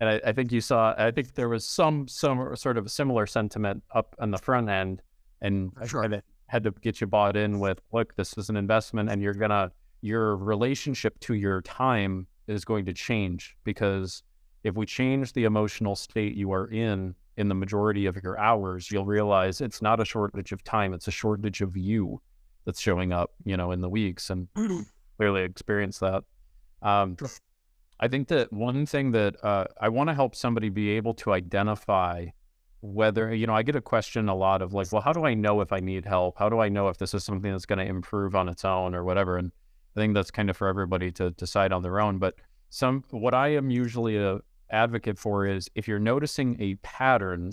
And 0.00 0.08
I, 0.08 0.20
I, 0.26 0.32
think 0.32 0.52
you 0.52 0.60
saw, 0.60 0.94
I 0.96 1.10
think 1.10 1.34
there 1.34 1.48
was 1.48 1.66
some, 1.66 2.06
some 2.06 2.54
sort 2.56 2.78
of 2.78 2.90
similar 2.90 3.26
sentiment 3.26 3.82
up 3.92 4.14
on 4.18 4.30
the 4.30 4.38
front 4.38 4.68
end 4.68 5.02
and 5.42 5.72
sure. 5.86 6.04
I 6.04 6.22
had 6.46 6.62
to 6.64 6.70
get 6.70 7.00
you 7.00 7.06
bought 7.06 7.36
in 7.36 7.58
with, 7.58 7.80
look, 7.92 8.14
this 8.16 8.38
is 8.38 8.48
an 8.48 8.56
investment 8.56 9.10
and 9.10 9.20
you're 9.20 9.34
going 9.34 9.50
to, 9.50 9.72
your 10.00 10.36
relationship 10.36 11.18
to 11.20 11.34
your 11.34 11.62
time 11.62 12.26
is 12.46 12.64
going 12.64 12.84
to 12.84 12.92
change 12.92 13.56
because 13.64 14.22
if 14.64 14.74
we 14.74 14.86
change 14.86 15.32
the 15.34 15.44
emotional 15.44 15.94
state 15.94 16.34
you 16.34 16.52
are 16.52 16.66
in 16.66 17.14
in 17.36 17.48
the 17.48 17.54
majority 17.54 18.06
of 18.06 18.16
your 18.22 18.38
hours, 18.38 18.90
you'll 18.90 19.04
realize 19.04 19.60
it's 19.60 19.82
not 19.82 20.00
a 20.00 20.04
shortage 20.04 20.52
of 20.52 20.64
time, 20.64 20.94
it's 20.94 21.08
a 21.08 21.12
shortage 21.12 21.60
of 21.60 21.76
you 21.76 22.20
that's 22.64 22.80
showing 22.80 23.12
up, 23.12 23.32
you 23.44 23.56
know, 23.56 23.72
in 23.72 23.80
the 23.80 23.88
weeks 23.88 24.30
and 24.30 24.48
clearly 25.16 25.42
experience 25.42 25.98
that. 25.98 26.24
Um, 26.82 27.16
I 28.00 28.08
think 28.08 28.28
that 28.28 28.52
one 28.52 28.86
thing 28.86 29.12
that 29.12 29.42
uh, 29.44 29.66
I 29.80 29.88
want 29.88 30.08
to 30.08 30.14
help 30.14 30.34
somebody 30.34 30.68
be 30.68 30.90
able 30.90 31.14
to 31.14 31.32
identify 31.32 32.26
whether, 32.80 33.34
you 33.34 33.46
know, 33.46 33.54
I 33.54 33.62
get 33.62 33.76
a 33.76 33.80
question 33.80 34.28
a 34.28 34.34
lot 34.34 34.62
of 34.62 34.72
like, 34.72 34.92
well, 34.92 35.02
how 35.02 35.12
do 35.12 35.24
I 35.24 35.34
know 35.34 35.60
if 35.60 35.72
I 35.72 35.80
need 35.80 36.04
help? 36.04 36.38
How 36.38 36.48
do 36.48 36.60
I 36.60 36.68
know 36.68 36.88
if 36.88 36.98
this 36.98 37.14
is 37.14 37.24
something 37.24 37.50
that's 37.50 37.66
going 37.66 37.78
to 37.78 37.84
improve 37.84 38.34
on 38.34 38.48
its 38.48 38.64
own 38.64 38.94
or 38.94 39.04
whatever? 39.04 39.38
And 39.38 39.52
I 39.96 40.00
think 40.00 40.14
that's 40.14 40.30
kind 40.30 40.50
of 40.50 40.56
for 40.56 40.68
everybody 40.68 41.10
to 41.12 41.30
decide 41.32 41.72
on 41.72 41.82
their 41.82 42.00
own. 42.00 42.18
But 42.18 42.34
some, 42.68 43.04
what 43.10 43.32
I 43.34 43.48
am 43.48 43.70
usually 43.70 44.18
a 44.18 44.40
advocate 44.70 45.18
for 45.18 45.46
is 45.46 45.68
if 45.74 45.86
you're 45.88 45.98
noticing 45.98 46.60
a 46.60 46.74
pattern 46.76 47.52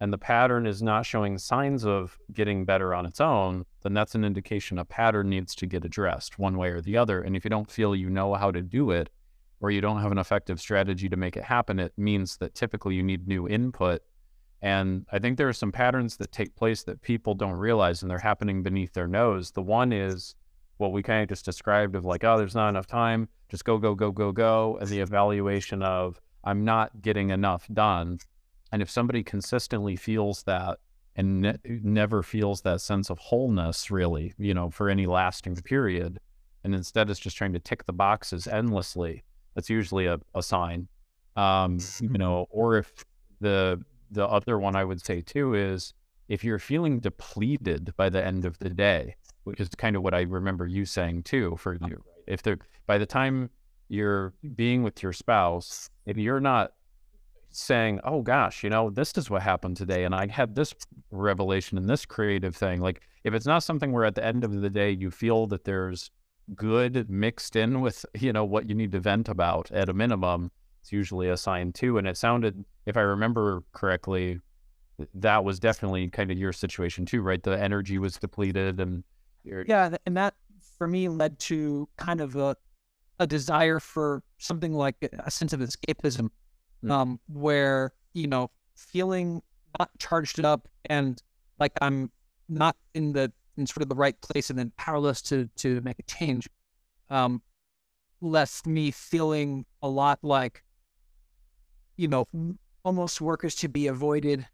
and 0.00 0.12
the 0.12 0.18
pattern 0.18 0.66
is 0.66 0.82
not 0.82 1.06
showing 1.06 1.38
signs 1.38 1.84
of 1.84 2.18
getting 2.32 2.64
better 2.64 2.94
on 2.94 3.06
its 3.06 3.20
own, 3.20 3.64
then 3.82 3.94
that's 3.94 4.14
an 4.14 4.24
indication 4.24 4.78
a 4.78 4.84
pattern 4.84 5.28
needs 5.28 5.54
to 5.54 5.66
get 5.66 5.84
addressed 5.84 6.38
one 6.38 6.56
way 6.56 6.70
or 6.70 6.80
the 6.80 6.96
other. 6.96 7.20
And 7.20 7.36
if 7.36 7.44
you 7.44 7.50
don't 7.50 7.70
feel 7.70 7.94
you 7.94 8.10
know 8.10 8.34
how 8.34 8.50
to 8.50 8.62
do 8.62 8.90
it, 8.90 9.10
or 9.62 9.70
you 9.70 9.80
don't 9.80 10.02
have 10.02 10.10
an 10.10 10.18
effective 10.18 10.60
strategy 10.60 11.08
to 11.08 11.16
make 11.16 11.36
it 11.36 11.44
happen, 11.44 11.78
it 11.78 11.92
means 11.96 12.36
that 12.38 12.54
typically 12.54 12.96
you 12.96 13.02
need 13.02 13.28
new 13.28 13.48
input. 13.48 14.02
And 14.60 15.06
I 15.12 15.20
think 15.20 15.38
there 15.38 15.48
are 15.48 15.52
some 15.52 15.70
patterns 15.70 16.16
that 16.16 16.32
take 16.32 16.54
place 16.56 16.82
that 16.84 17.00
people 17.00 17.34
don't 17.34 17.52
realize 17.52 18.02
and 18.02 18.10
they're 18.10 18.18
happening 18.18 18.62
beneath 18.62 18.92
their 18.92 19.06
nose. 19.06 19.52
The 19.52 19.62
one 19.62 19.92
is 19.92 20.34
what 20.78 20.92
we 20.92 21.02
kind 21.02 21.22
of 21.22 21.28
just 21.28 21.44
described 21.44 21.94
of 21.94 22.04
like, 22.04 22.24
oh, 22.24 22.38
there's 22.38 22.56
not 22.56 22.68
enough 22.68 22.88
time, 22.88 23.28
just 23.48 23.64
go, 23.64 23.78
go, 23.78 23.94
go, 23.94 24.10
go, 24.10 24.32
go. 24.32 24.78
And 24.80 24.88
the 24.88 25.00
evaluation 25.00 25.82
of, 25.82 26.20
I'm 26.44 26.64
not 26.64 27.02
getting 27.02 27.30
enough 27.30 27.66
done. 27.72 28.18
And 28.72 28.82
if 28.82 28.90
somebody 28.90 29.22
consistently 29.22 29.96
feels 29.96 30.42
that 30.44 30.78
and 31.14 31.42
ne- 31.42 31.58
never 31.64 32.22
feels 32.22 32.62
that 32.62 32.80
sense 32.80 33.10
of 33.10 33.18
wholeness, 33.18 33.90
really, 33.90 34.32
you 34.38 34.54
know, 34.54 34.70
for 34.70 34.88
any 34.88 35.06
lasting 35.06 35.56
period, 35.56 36.18
and 36.64 36.74
instead 36.74 37.10
is 37.10 37.18
just 37.18 37.36
trying 37.36 37.52
to 37.52 37.58
tick 37.58 37.84
the 37.84 37.92
boxes 37.92 38.46
endlessly, 38.46 39.24
that's 39.54 39.68
usually 39.68 40.06
a, 40.06 40.18
a 40.34 40.42
sign. 40.42 40.88
Um, 41.36 41.78
you 42.00 42.18
know, 42.18 42.46
or 42.50 42.76
if 42.76 43.04
the 43.40 43.82
the 44.10 44.26
other 44.26 44.58
one 44.58 44.76
I 44.76 44.84
would 44.84 45.04
say 45.04 45.22
too 45.22 45.54
is 45.54 45.94
if 46.28 46.44
you're 46.44 46.58
feeling 46.58 47.00
depleted 47.00 47.94
by 47.96 48.08
the 48.10 48.24
end 48.24 48.44
of 48.44 48.58
the 48.58 48.68
day, 48.68 49.16
which 49.44 49.60
is 49.60 49.68
kind 49.70 49.96
of 49.96 50.02
what 50.02 50.14
I 50.14 50.22
remember 50.22 50.66
you 50.66 50.84
saying 50.84 51.24
too 51.24 51.56
for 51.58 51.74
you. 51.74 52.02
If 52.26 52.42
they're 52.42 52.58
by 52.86 52.98
the 52.98 53.06
time 53.06 53.50
you're 53.88 54.32
being 54.54 54.82
with 54.82 55.02
your 55.02 55.12
spouse, 55.12 55.90
if 56.06 56.16
you're 56.16 56.40
not 56.40 56.72
saying, 57.50 58.00
"Oh 58.04 58.22
gosh, 58.22 58.64
you 58.64 58.70
know, 58.70 58.90
this 58.90 59.12
is 59.16 59.30
what 59.30 59.42
happened 59.42 59.76
today," 59.76 60.04
and 60.04 60.14
I 60.14 60.26
had 60.26 60.54
this 60.54 60.74
revelation 61.10 61.78
and 61.78 61.88
this 61.88 62.06
creative 62.06 62.56
thing, 62.56 62.80
like 62.80 63.02
if 63.24 63.34
it's 63.34 63.46
not 63.46 63.62
something 63.62 63.92
where 63.92 64.04
at 64.04 64.14
the 64.14 64.24
end 64.24 64.44
of 64.44 64.60
the 64.60 64.70
day 64.70 64.90
you 64.90 65.10
feel 65.10 65.46
that 65.48 65.64
there's 65.64 66.10
good 66.56 67.08
mixed 67.08 67.54
in 67.54 67.80
with 67.80 68.04
you 68.18 68.32
know 68.32 68.44
what 68.44 68.68
you 68.68 68.74
need 68.74 68.92
to 68.92 69.00
vent 69.00 69.28
about 69.28 69.70
at 69.70 69.88
a 69.88 69.92
minimum, 69.92 70.50
it's 70.80 70.92
usually 70.92 71.28
a 71.28 71.36
sign 71.36 71.72
too. 71.72 71.98
And 71.98 72.06
it 72.08 72.16
sounded, 72.16 72.64
if 72.86 72.96
I 72.96 73.02
remember 73.02 73.62
correctly, 73.72 74.40
that 75.14 75.44
was 75.44 75.60
definitely 75.60 76.08
kind 76.08 76.30
of 76.30 76.38
your 76.38 76.52
situation 76.52 77.06
too, 77.06 77.22
right? 77.22 77.42
The 77.42 77.58
energy 77.58 77.98
was 77.98 78.16
depleted, 78.16 78.80
and 78.80 79.04
yeah, 79.44 79.96
and 80.06 80.16
that 80.16 80.34
for 80.78 80.86
me 80.86 81.08
led 81.08 81.38
to 81.40 81.88
kind 81.96 82.20
of 82.20 82.34
a 82.36 82.56
a 83.18 83.26
desire 83.26 83.80
for 83.80 84.22
something 84.38 84.72
like 84.72 84.96
a 85.18 85.30
sense 85.30 85.52
of 85.52 85.60
escapism, 85.60 86.30
mm. 86.84 86.90
um, 86.90 87.20
where 87.28 87.92
you 88.12 88.26
know 88.26 88.50
feeling 88.74 89.42
not 89.78 89.90
charged 89.98 90.44
up 90.44 90.68
and 90.86 91.22
like 91.58 91.72
I'm 91.80 92.10
not 92.48 92.76
in 92.94 93.12
the 93.12 93.32
in 93.56 93.66
sort 93.66 93.82
of 93.82 93.88
the 93.88 93.94
right 93.94 94.18
place 94.20 94.50
and 94.50 94.58
then 94.58 94.72
powerless 94.76 95.22
to 95.22 95.48
to 95.56 95.80
make 95.82 95.98
a 95.98 96.02
change, 96.04 96.48
um, 97.10 97.42
left 98.20 98.66
me 98.66 98.90
feeling 98.90 99.64
a 99.82 99.88
lot 99.88 100.18
like 100.22 100.62
you 101.96 102.08
know 102.08 102.26
almost 102.84 103.20
workers 103.20 103.54
to 103.54 103.68
be 103.68 103.86
avoided 103.86 104.46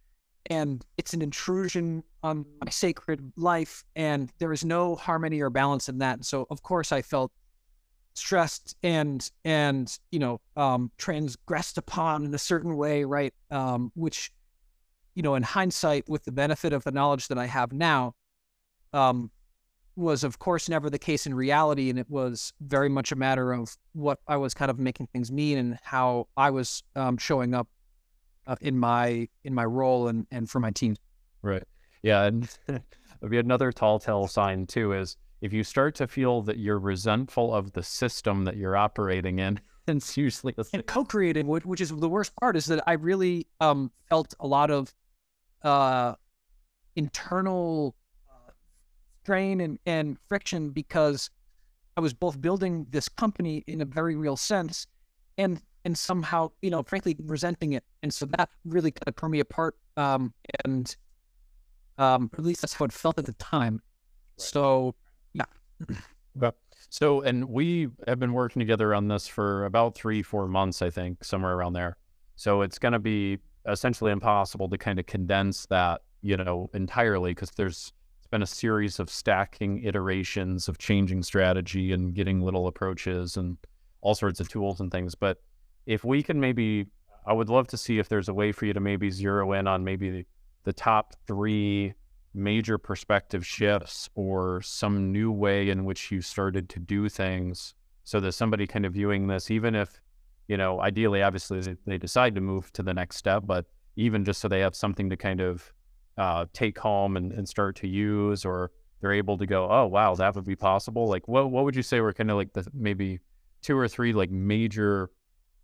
and 0.50 0.84
it's 0.96 1.14
an 1.14 1.22
intrusion 1.22 2.02
on 2.22 2.44
my 2.62 2.70
sacred 2.70 3.32
life 3.36 3.84
and 3.96 4.32
there 4.38 4.52
is 4.52 4.64
no 4.64 4.96
harmony 4.96 5.40
or 5.40 5.50
balance 5.50 5.88
in 5.88 5.98
that 5.98 6.24
so 6.24 6.46
of 6.50 6.62
course 6.62 6.92
i 6.92 7.00
felt 7.00 7.30
stressed 8.14 8.76
and 8.82 9.30
and 9.44 9.98
you 10.10 10.18
know 10.18 10.40
um, 10.56 10.90
transgressed 10.98 11.78
upon 11.78 12.24
in 12.24 12.34
a 12.34 12.38
certain 12.38 12.76
way, 12.76 13.04
right? 13.04 13.34
Um, 13.50 13.92
which 13.94 14.32
you 15.18 15.22
know, 15.22 15.34
in 15.34 15.42
hindsight, 15.42 16.08
with 16.08 16.24
the 16.24 16.30
benefit 16.30 16.72
of 16.72 16.84
the 16.84 16.92
knowledge 16.92 17.26
that 17.26 17.38
I 17.38 17.46
have 17.46 17.72
now, 17.72 18.14
um, 18.92 19.32
was 19.96 20.22
of 20.22 20.38
course 20.38 20.68
never 20.68 20.88
the 20.88 20.98
case 20.98 21.26
in 21.26 21.34
reality, 21.34 21.90
and 21.90 21.98
it 21.98 22.08
was 22.08 22.52
very 22.60 22.88
much 22.88 23.10
a 23.10 23.16
matter 23.16 23.52
of 23.52 23.76
what 23.94 24.20
I 24.28 24.36
was 24.36 24.54
kind 24.54 24.70
of 24.70 24.78
making 24.78 25.08
things 25.08 25.32
mean 25.32 25.58
and 25.58 25.78
how 25.82 26.28
I 26.36 26.50
was 26.50 26.84
um, 26.94 27.16
showing 27.16 27.52
up 27.52 27.66
uh, 28.46 28.54
in 28.60 28.78
my 28.78 29.28
in 29.42 29.54
my 29.54 29.64
role 29.64 30.06
and 30.06 30.24
and 30.30 30.48
for 30.48 30.60
my 30.60 30.70
team. 30.70 30.94
Right. 31.42 31.64
Yeah, 32.02 32.22
and 32.24 32.48
another 33.22 33.72
tall 33.72 33.98
tale 33.98 34.28
sign 34.28 34.66
too 34.66 34.92
is 34.92 35.16
if 35.40 35.52
you 35.52 35.62
start 35.62 35.94
to 35.96 36.06
feel 36.06 36.42
that 36.42 36.58
you're 36.58 36.78
resentful 36.78 37.54
of 37.54 37.72
the 37.72 37.82
system 37.82 38.44
that 38.44 38.56
you're 38.56 38.76
operating 38.76 39.38
in, 39.38 39.60
it's 39.86 40.16
usually 40.16 40.54
a 40.58 40.64
and 40.72 40.86
co-creating, 40.86 41.46
which 41.46 41.80
is 41.80 41.90
the 41.90 42.08
worst 42.08 42.32
part, 42.36 42.56
is 42.56 42.66
that 42.66 42.82
I 42.86 42.94
really 42.94 43.46
um, 43.60 43.90
felt 44.08 44.34
a 44.40 44.46
lot 44.46 44.70
of 44.70 44.94
uh, 45.62 46.14
internal 46.96 47.94
uh, 48.28 48.50
strain 49.22 49.60
and, 49.60 49.78
and 49.86 50.16
friction 50.28 50.70
because 50.70 51.30
I 51.96 52.00
was 52.00 52.12
both 52.12 52.40
building 52.40 52.86
this 52.90 53.08
company 53.08 53.64
in 53.66 53.80
a 53.80 53.84
very 53.84 54.16
real 54.16 54.36
sense, 54.36 54.86
and 55.36 55.60
and 55.84 55.96
somehow, 55.96 56.50
you 56.60 56.70
know, 56.70 56.82
frankly, 56.82 57.16
resenting 57.24 57.72
it, 57.72 57.84
and 58.02 58.12
so 58.12 58.26
that 58.36 58.50
really 58.64 58.90
kind 58.90 59.08
of 59.08 59.16
tore 59.16 59.28
me 59.28 59.40
apart. 59.40 59.76
Um, 59.96 60.34
and 60.64 60.94
um, 61.98 62.30
at 62.34 62.44
least 62.44 62.60
that's 62.60 62.74
how 62.74 62.84
it 62.84 62.92
felt 62.92 63.18
at 63.18 63.26
the 63.26 63.32
time. 63.34 63.74
Right. 63.74 63.80
So 64.44 64.94
yeah. 65.32 65.44
Okay. 66.36 66.50
So, 66.90 67.20
and 67.20 67.48
we 67.48 67.88
have 68.06 68.18
been 68.18 68.32
working 68.32 68.60
together 68.60 68.94
on 68.94 69.08
this 69.08 69.26
for 69.26 69.64
about 69.64 69.94
three, 69.94 70.22
four 70.22 70.48
months, 70.48 70.80
I 70.80 70.90
think, 70.90 71.22
somewhere 71.24 71.54
around 71.54 71.74
there. 71.74 71.96
So 72.36 72.62
it's 72.62 72.78
going 72.78 72.92
to 72.92 72.98
be 72.98 73.38
essentially 73.66 74.12
impossible 74.12 74.68
to 74.70 74.78
kind 74.78 74.98
of 74.98 75.06
condense 75.06 75.66
that, 75.66 76.02
you 76.22 76.36
know, 76.36 76.70
entirely 76.72 77.32
because 77.32 77.50
there's 77.50 77.92
it's 78.18 78.26
been 78.30 78.42
a 78.42 78.46
series 78.46 78.98
of 78.98 79.10
stacking 79.10 79.84
iterations 79.84 80.68
of 80.68 80.78
changing 80.78 81.22
strategy 81.22 81.92
and 81.92 82.14
getting 82.14 82.40
little 82.40 82.66
approaches 82.66 83.36
and 83.36 83.58
all 84.00 84.14
sorts 84.14 84.40
of 84.40 84.48
tools 84.48 84.80
and 84.80 84.90
things. 84.90 85.14
But 85.14 85.42
if 85.86 86.04
we 86.04 86.22
can 86.22 86.40
maybe, 86.40 86.86
I 87.26 87.32
would 87.32 87.48
love 87.48 87.68
to 87.68 87.76
see 87.76 87.98
if 87.98 88.08
there's 88.08 88.28
a 88.28 88.34
way 88.34 88.52
for 88.52 88.66
you 88.66 88.72
to 88.72 88.80
maybe 88.80 89.10
zero 89.10 89.52
in 89.52 89.66
on 89.66 89.84
maybe 89.84 90.10
the, 90.10 90.26
the 90.64 90.72
top 90.72 91.14
three 91.26 91.94
major 92.34 92.78
perspective 92.78 93.46
shifts 93.46 94.08
or 94.14 94.60
some 94.62 95.12
new 95.12 95.32
way 95.32 95.70
in 95.70 95.84
which 95.84 96.10
you 96.10 96.20
started 96.20 96.68
to 96.68 96.78
do 96.78 97.08
things 97.08 97.74
so 98.04 98.20
that 98.20 98.32
somebody 98.32 98.66
kind 98.66 98.86
of 98.86 98.94
viewing 98.94 99.26
this, 99.26 99.50
even 99.50 99.74
if, 99.74 100.00
you 100.46 100.56
know, 100.56 100.80
ideally, 100.80 101.22
obviously 101.22 101.76
they, 101.86 101.98
decide 101.98 102.34
to 102.34 102.40
move 102.40 102.72
to 102.72 102.82
the 102.82 102.94
next 102.94 103.16
step, 103.16 103.42
but 103.46 103.66
even 103.96 104.24
just 104.24 104.40
so 104.40 104.48
they 104.48 104.60
have 104.60 104.74
something 104.74 105.10
to 105.10 105.16
kind 105.16 105.40
of 105.40 105.72
uh, 106.16 106.46
take 106.52 106.78
home 106.78 107.16
and, 107.16 107.32
and 107.32 107.48
start 107.48 107.76
to 107.76 107.88
use, 107.88 108.44
or 108.44 108.70
they're 109.00 109.12
able 109.12 109.36
to 109.36 109.46
go, 109.46 109.68
oh, 109.70 109.86
wow, 109.86 110.14
that 110.14 110.34
would 110.34 110.46
be 110.46 110.56
possible. 110.56 111.06
Like, 111.06 111.28
what, 111.28 111.50
what 111.50 111.64
would 111.64 111.76
you 111.76 111.82
say 111.82 112.00
were 112.00 112.12
kind 112.12 112.30
of 112.30 112.36
like 112.36 112.52
the 112.52 112.66
maybe 112.72 113.20
two 113.62 113.76
or 113.76 113.88
three 113.88 114.12
like 114.12 114.30
major 114.30 115.10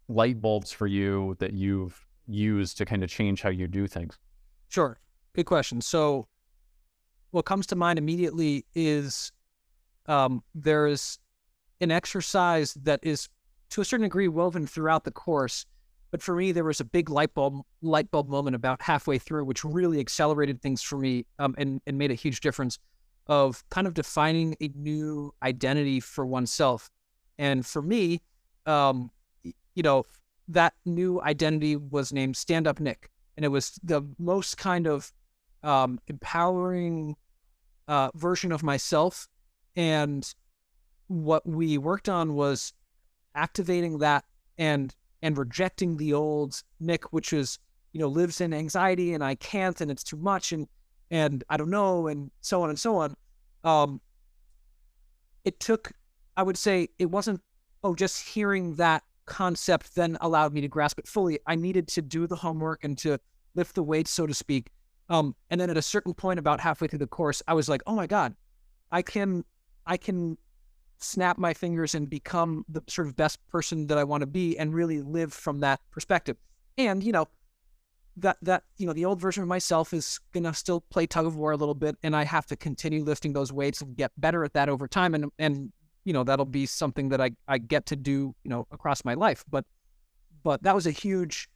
light 0.08 0.40
bulbs 0.40 0.70
for 0.70 0.86
you 0.86 1.36
that 1.38 1.52
you've 1.52 2.06
used 2.26 2.76
to 2.78 2.84
kind 2.84 3.02
of 3.02 3.10
change 3.10 3.42
how 3.42 3.50
you 3.50 3.66
do 3.66 3.86
things? 3.86 4.18
Sure. 4.68 4.98
Good 5.34 5.46
question. 5.46 5.80
So 5.80 6.28
what 7.34 7.46
comes 7.46 7.66
to 7.66 7.74
mind 7.74 7.98
immediately 7.98 8.64
is 8.76 9.32
um, 10.06 10.40
there's 10.54 11.18
an 11.80 11.90
exercise 11.90 12.74
that 12.74 13.00
is 13.02 13.28
to 13.70 13.80
a 13.80 13.84
certain 13.84 14.04
degree 14.04 14.28
woven 14.28 14.68
throughout 14.68 15.02
the 15.02 15.10
course. 15.10 15.66
But 16.12 16.22
for 16.22 16.36
me, 16.36 16.52
there 16.52 16.62
was 16.62 16.78
a 16.78 16.84
big 16.84 17.10
light 17.10 17.34
bulb 17.34 17.62
light 17.82 18.08
bulb 18.12 18.28
moment 18.28 18.54
about 18.54 18.80
halfway 18.80 19.18
through, 19.18 19.46
which 19.46 19.64
really 19.64 19.98
accelerated 19.98 20.62
things 20.62 20.80
for 20.80 20.96
me 20.96 21.26
um, 21.40 21.56
and, 21.58 21.80
and 21.88 21.98
made 21.98 22.12
a 22.12 22.14
huge 22.14 22.38
difference 22.38 22.78
of 23.26 23.64
kind 23.68 23.88
of 23.88 23.94
defining 23.94 24.54
a 24.60 24.70
new 24.76 25.34
identity 25.42 25.98
for 25.98 26.24
oneself. 26.24 26.88
And 27.36 27.66
for 27.66 27.82
me, 27.82 28.22
um, 28.64 29.10
you 29.42 29.82
know, 29.82 30.04
that 30.46 30.74
new 30.84 31.20
identity 31.22 31.74
was 31.74 32.12
named 32.12 32.36
Stand 32.36 32.68
Up 32.68 32.78
Nick. 32.78 33.10
And 33.36 33.44
it 33.44 33.48
was 33.48 33.80
the 33.82 34.02
most 34.20 34.56
kind 34.56 34.86
of 34.86 35.12
um, 35.64 35.98
empowering 36.06 37.16
uh, 37.88 38.10
version 38.14 38.52
of 38.52 38.62
myself. 38.62 39.28
And 39.76 40.32
what 41.08 41.46
we 41.46 41.78
worked 41.78 42.08
on 42.08 42.34
was 42.34 42.72
activating 43.34 43.98
that 43.98 44.24
and 44.58 44.94
and 45.22 45.38
rejecting 45.38 45.96
the 45.96 46.12
old 46.12 46.62
Nick, 46.80 47.12
which 47.12 47.32
is 47.32 47.58
you 47.92 48.00
know 48.00 48.08
lives 48.08 48.40
in 48.40 48.52
anxiety 48.52 49.14
and 49.14 49.24
I 49.24 49.34
can't 49.36 49.80
and 49.80 49.90
it's 49.90 50.04
too 50.04 50.16
much 50.16 50.52
and 50.52 50.68
and 51.10 51.44
I 51.48 51.56
don't 51.56 51.70
know 51.70 52.08
and 52.08 52.30
so 52.40 52.62
on 52.62 52.70
and 52.70 52.78
so 52.78 52.96
on. 52.96 53.14
Um, 53.62 54.00
it 55.44 55.60
took, 55.60 55.92
I 56.36 56.42
would 56.42 56.58
say, 56.58 56.88
it 56.98 57.06
wasn't 57.06 57.40
oh 57.82 57.94
just 57.94 58.26
hearing 58.26 58.74
that 58.76 59.02
concept 59.26 59.94
then 59.94 60.18
allowed 60.20 60.52
me 60.52 60.60
to 60.60 60.68
grasp 60.68 60.98
it 60.98 61.08
fully. 61.08 61.38
I 61.46 61.54
needed 61.54 61.88
to 61.88 62.02
do 62.02 62.26
the 62.26 62.36
homework 62.36 62.84
and 62.84 62.96
to 62.98 63.18
lift 63.54 63.74
the 63.74 63.82
weights, 63.82 64.10
so 64.10 64.26
to 64.26 64.34
speak. 64.34 64.70
Um, 65.08 65.34
and 65.50 65.60
then 65.60 65.70
at 65.70 65.76
a 65.76 65.82
certain 65.82 66.14
point, 66.14 66.38
about 66.38 66.60
halfway 66.60 66.88
through 66.88 67.00
the 67.00 67.06
course, 67.06 67.42
I 67.46 67.54
was 67.54 67.68
like, 67.68 67.82
"Oh 67.86 67.94
my 67.94 68.06
god, 68.06 68.34
I 68.90 69.02
can, 69.02 69.44
I 69.86 69.96
can 69.96 70.38
snap 70.98 71.36
my 71.36 71.52
fingers 71.52 71.94
and 71.94 72.08
become 72.08 72.64
the 72.68 72.82
sort 72.88 73.06
of 73.06 73.16
best 73.16 73.38
person 73.48 73.86
that 73.88 73.98
I 73.98 74.04
want 74.04 74.22
to 74.22 74.26
be, 74.26 74.58
and 74.58 74.74
really 74.74 75.02
live 75.02 75.32
from 75.32 75.60
that 75.60 75.80
perspective." 75.90 76.36
And 76.78 77.02
you 77.02 77.12
know, 77.12 77.28
that 78.16 78.38
that 78.42 78.64
you 78.78 78.86
know, 78.86 78.92
the 78.92 79.04
old 79.04 79.20
version 79.20 79.42
of 79.42 79.48
myself 79.48 79.92
is 79.92 80.20
gonna 80.32 80.54
still 80.54 80.80
play 80.80 81.06
tug 81.06 81.26
of 81.26 81.36
war 81.36 81.52
a 81.52 81.56
little 81.56 81.74
bit, 81.74 81.96
and 82.02 82.16
I 82.16 82.24
have 82.24 82.46
to 82.46 82.56
continue 82.56 83.04
lifting 83.04 83.32
those 83.32 83.52
weights 83.52 83.80
and 83.82 83.96
get 83.96 84.12
better 84.16 84.44
at 84.44 84.54
that 84.54 84.68
over 84.68 84.88
time. 84.88 85.14
And 85.14 85.30
and 85.38 85.72
you 86.04 86.12
know 86.12 86.24
that'll 86.24 86.44
be 86.46 86.66
something 86.66 87.10
that 87.10 87.20
I 87.20 87.32
I 87.48 87.58
get 87.58 87.86
to 87.86 87.96
do 87.96 88.34
you 88.42 88.50
know 88.50 88.66
across 88.70 89.04
my 89.04 89.14
life. 89.14 89.44
But 89.50 89.64
but 90.42 90.62
that 90.62 90.74
was 90.74 90.86
a 90.86 90.90
huge 90.90 91.48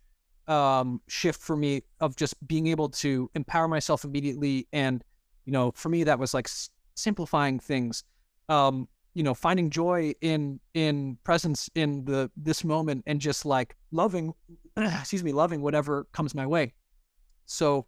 um, 0.49 1.01
shift 1.09 1.41
for 1.41 1.57
me 1.57 1.83
of 2.01 2.17
just 2.17 2.35
being 2.47 2.67
able 2.67 2.89
to 2.89 3.31
empower 3.35 3.69
myself 3.69 4.05
immediately, 4.05 4.67
and 4.73 5.05
you 5.45 5.53
know 5.53 5.73
for 5.75 5.89
me 5.89 6.05
that 6.05 6.19
was 6.19 6.35
like 6.35 6.47
s- 6.47 6.71
simplifying 6.95 7.59
things. 7.59 8.05
Um, 8.49 8.89
you 9.15 9.23
know, 9.23 9.35
finding 9.35 9.69
joy 9.69 10.15
in 10.21 10.61
in 10.75 11.19
presence 11.25 11.69
in 11.75 12.05
the 12.05 12.31
this 12.37 12.65
moment, 12.65 13.03
and 13.07 13.21
just 13.21 13.45
like 13.45 13.77
loving, 13.91 14.33
excuse 14.77 15.25
me, 15.25 15.33
loving 15.33 15.61
whatever 15.61 16.07
comes 16.13 16.35
my 16.35 16.47
way. 16.47 16.73
So 17.47 17.87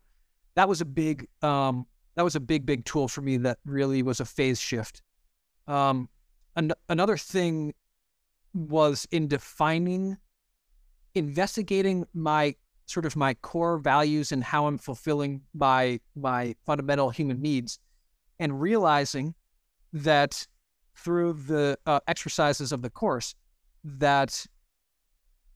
that 0.55 0.69
was 0.69 0.81
a 0.81 0.85
big 0.85 1.29
um, 1.43 1.87
that 2.17 2.23
was 2.23 2.35
a 2.35 2.40
big 2.40 2.67
big 2.67 2.85
tool 2.85 3.09
for 3.09 3.23
me 3.23 3.37
that 3.38 3.59
really 3.64 4.02
was 4.02 4.21
a 4.21 4.25
phase 4.25 4.61
shift. 4.61 5.02
Um, 5.69 6.09
an- 6.57 6.73
another 6.88 7.17
thing 7.17 7.75
was 8.52 9.07
in 9.12 9.29
defining, 9.29 10.17
investigating 11.14 12.07
my 12.14 12.55
sort 12.87 13.07
of 13.07 13.14
my 13.14 13.35
core 13.35 13.79
values 13.79 14.33
and 14.33 14.43
how 14.43 14.67
I'm 14.67 14.79
fulfilling 14.79 15.43
my 15.55 16.00
my 16.17 16.55
fundamental 16.67 17.11
human 17.11 17.40
needs, 17.40 17.79
and 18.38 18.61
realizing 18.61 19.35
that 19.93 20.47
through 20.97 21.33
the 21.33 21.79
uh, 21.87 22.00
exercises 22.09 22.73
of 22.73 22.83
the 22.83 22.90
course 22.90 23.35
that 23.85 24.47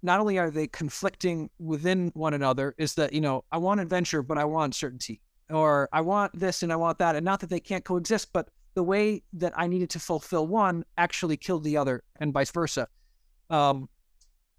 not 0.02 0.20
only 0.20 0.38
are 0.38 0.50
they 0.50 0.66
conflicting 0.66 1.50
within 1.58 2.10
one 2.14 2.34
another, 2.34 2.74
is 2.78 2.94
that 2.94 3.12
you 3.12 3.20
know 3.20 3.44
I 3.50 3.58
want 3.58 3.80
adventure, 3.80 4.22
but 4.22 4.38
I 4.38 4.44
want 4.44 4.74
certainty, 4.74 5.20
or 5.50 5.88
I 5.92 6.00
want 6.02 6.38
this 6.38 6.62
and 6.62 6.72
I 6.72 6.76
want 6.76 6.98
that, 6.98 7.16
and 7.16 7.24
not 7.24 7.40
that 7.40 7.50
they 7.50 7.60
can't 7.60 7.84
coexist, 7.84 8.32
but 8.32 8.48
the 8.74 8.82
way 8.82 9.22
that 9.32 9.52
I 9.56 9.66
needed 9.66 9.90
to 9.90 10.00
fulfill 10.00 10.46
one 10.46 10.84
actually 10.98 11.36
killed 11.36 11.64
the 11.64 11.76
other, 11.76 12.02
and 12.20 12.32
vice 12.32 12.50
versa. 12.50 12.88
Um, 13.50 13.88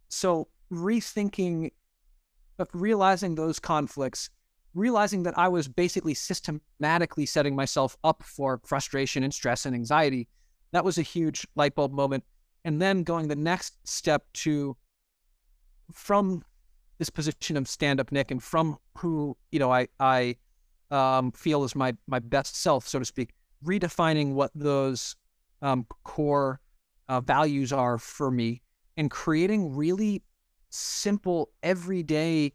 so 0.10 0.48
rethinking, 0.72 1.72
uh, 2.60 2.65
realizing 2.74 3.36
those 3.36 3.60
conflicts, 3.60 4.29
realizing 4.74 5.24
that 5.24 5.38
I 5.38 5.48
was 5.48 5.67
basically 5.67 6.13
systematically 6.13 7.25
setting 7.25 7.55
myself 7.55 7.98
up 8.03 8.24
for 8.24 8.62
frustration 8.65 9.24
and 9.24 9.34
stress 9.34 9.65
and 9.65 9.75
anxiety, 9.75 10.27
that 10.72 10.84
was 10.84 10.98
a 10.98 11.03
huge 11.03 11.48
light 11.55 11.75
bulb 11.75 11.94
moment. 11.94 12.24
And 12.63 12.81
then 12.81 13.03
going 13.03 13.27
the 13.27 13.35
next 13.35 13.75
step 13.87 14.25
to 14.33 14.75
from 15.94 16.44
this 16.98 17.09
position 17.09 17.57
of 17.57 17.68
stand 17.68 18.00
up 18.00 18.11
Nick 18.11 18.31
and 18.31 18.42
from 18.42 18.77
who 18.98 19.37
you 19.51 19.59
know 19.59 19.72
I 19.72 19.87
I 20.00 20.37
um, 20.92 21.31
feel 21.31 21.63
is 21.63 21.75
my 21.75 21.96
my 22.07 22.20
best 22.20 22.55
self, 22.55 22.87
so 22.87 23.00
to 23.00 23.05
speak 23.05 23.33
redefining 23.63 24.33
what 24.33 24.51
those 24.53 25.16
um, 25.61 25.85
core 26.03 26.59
uh, 27.07 27.22
values 27.22 27.74
are 27.74 27.98
for 27.98 28.29
me 28.31 28.61
and 28.98 29.09
creating 29.09 29.75
really 29.75 30.24
simple, 30.75 31.50
everyday 31.64 32.53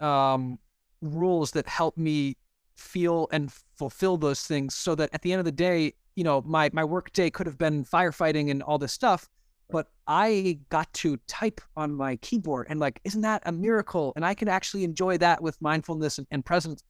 um, 0.00 0.58
rules 1.00 1.52
that 1.52 1.66
help 1.66 1.96
me 1.96 2.36
feel 2.76 3.28
and 3.32 3.52
fulfill 3.76 4.16
those 4.16 4.42
things 4.42 4.74
so 4.74 4.94
that 4.94 5.10
at 5.12 5.22
the 5.22 5.32
end 5.32 5.38
of 5.38 5.44
the 5.44 5.52
day, 5.52 5.94
you 6.16 6.24
know, 6.24 6.42
my, 6.42 6.70
my 6.72 6.84
work 6.84 7.12
day 7.12 7.30
could 7.30 7.46
have 7.46 7.58
been 7.58 7.84
firefighting 7.84 8.50
and 8.50 8.62
all 8.62 8.78
this 8.78 8.92
stuff, 8.92 9.28
but 9.70 9.88
I 10.06 10.58
got 10.68 10.92
to 10.94 11.16
type 11.28 11.60
on 11.76 11.94
my 11.94 12.16
keyboard 12.16 12.66
and 12.68 12.80
like, 12.80 13.00
isn't 13.04 13.22
that 13.22 13.42
a 13.46 13.52
miracle? 13.52 14.12
And 14.16 14.24
I 14.24 14.34
can 14.34 14.48
actually 14.48 14.84
enjoy 14.84 15.18
that 15.18 15.42
with 15.42 15.60
mindfulness 15.62 16.18
and, 16.18 16.26
and 16.30 16.44
presence 16.44 16.82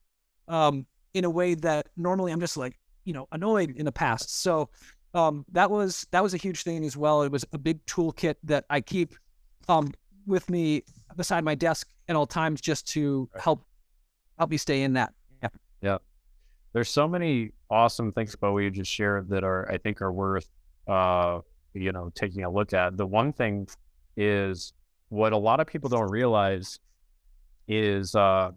um, 0.49 0.87
in 1.15 1.25
a 1.25 1.31
way 1.31 1.55
that 1.55 1.89
normally 1.97 2.33
I'm 2.33 2.41
just 2.41 2.57
like, 2.57 2.79
you 3.05 3.13
know 3.13 3.27
annoyed 3.33 3.75
in 3.77 3.85
the 3.85 3.93
past. 3.93 4.43
So 4.43 4.69
um, 5.15 5.45
that 5.53 5.71
was 5.71 6.07
that 6.11 6.23
was 6.23 6.35
a 6.35 6.39
huge 6.39 6.63
thing 6.63 6.85
as 6.85 6.97
well. 6.97 7.23
It 7.23 7.33
was 7.33 7.45
a 7.53 7.59
big 7.59 7.85
toolkit 7.87 8.37
that 8.45 8.65
I 8.71 8.81
keep 8.81 9.15
um, 9.69 9.93
with 10.27 10.49
me 10.51 10.85
beside 11.17 11.45
my 11.45 11.55
desk 11.55 11.89
at 12.09 12.17
all 12.17 12.27
times, 12.27 12.61
just 12.61 12.89
to 12.89 13.29
help 13.39 13.65
help 14.39 14.51
me 14.51 14.57
stay 14.57 14.83
in 14.83 14.95
that. 14.95 15.13
Yeah. 15.43 15.49
Yeah. 15.81 15.99
There's 16.73 16.89
so 16.89 17.07
many 17.07 17.53
awesome 17.71 18.13
things 18.13 18.35
about 18.35 18.55
what 18.55 18.61
you 18.61 18.71
just 18.71 18.91
shared 18.91 19.29
that 19.31 19.45
are 19.45 19.71
I 19.71 19.79
think 19.79 20.01
are 20.01 20.13
worth 20.13 20.49
uh, 20.89 21.41
you 21.75 21.93
know 21.93 22.11
taking 22.15 22.45
a 22.45 22.51
look 22.51 22.73
at. 22.73 22.97
The 22.97 23.07
one 23.07 23.33
thing 23.33 23.69
is 24.17 24.73
what 25.09 25.33
a 25.33 25.37
lot 25.37 25.61
of 25.61 25.67
people 25.67 25.89
don't 25.89 26.11
realize 26.11 26.79
is 27.69 28.15
uh, 28.15 28.51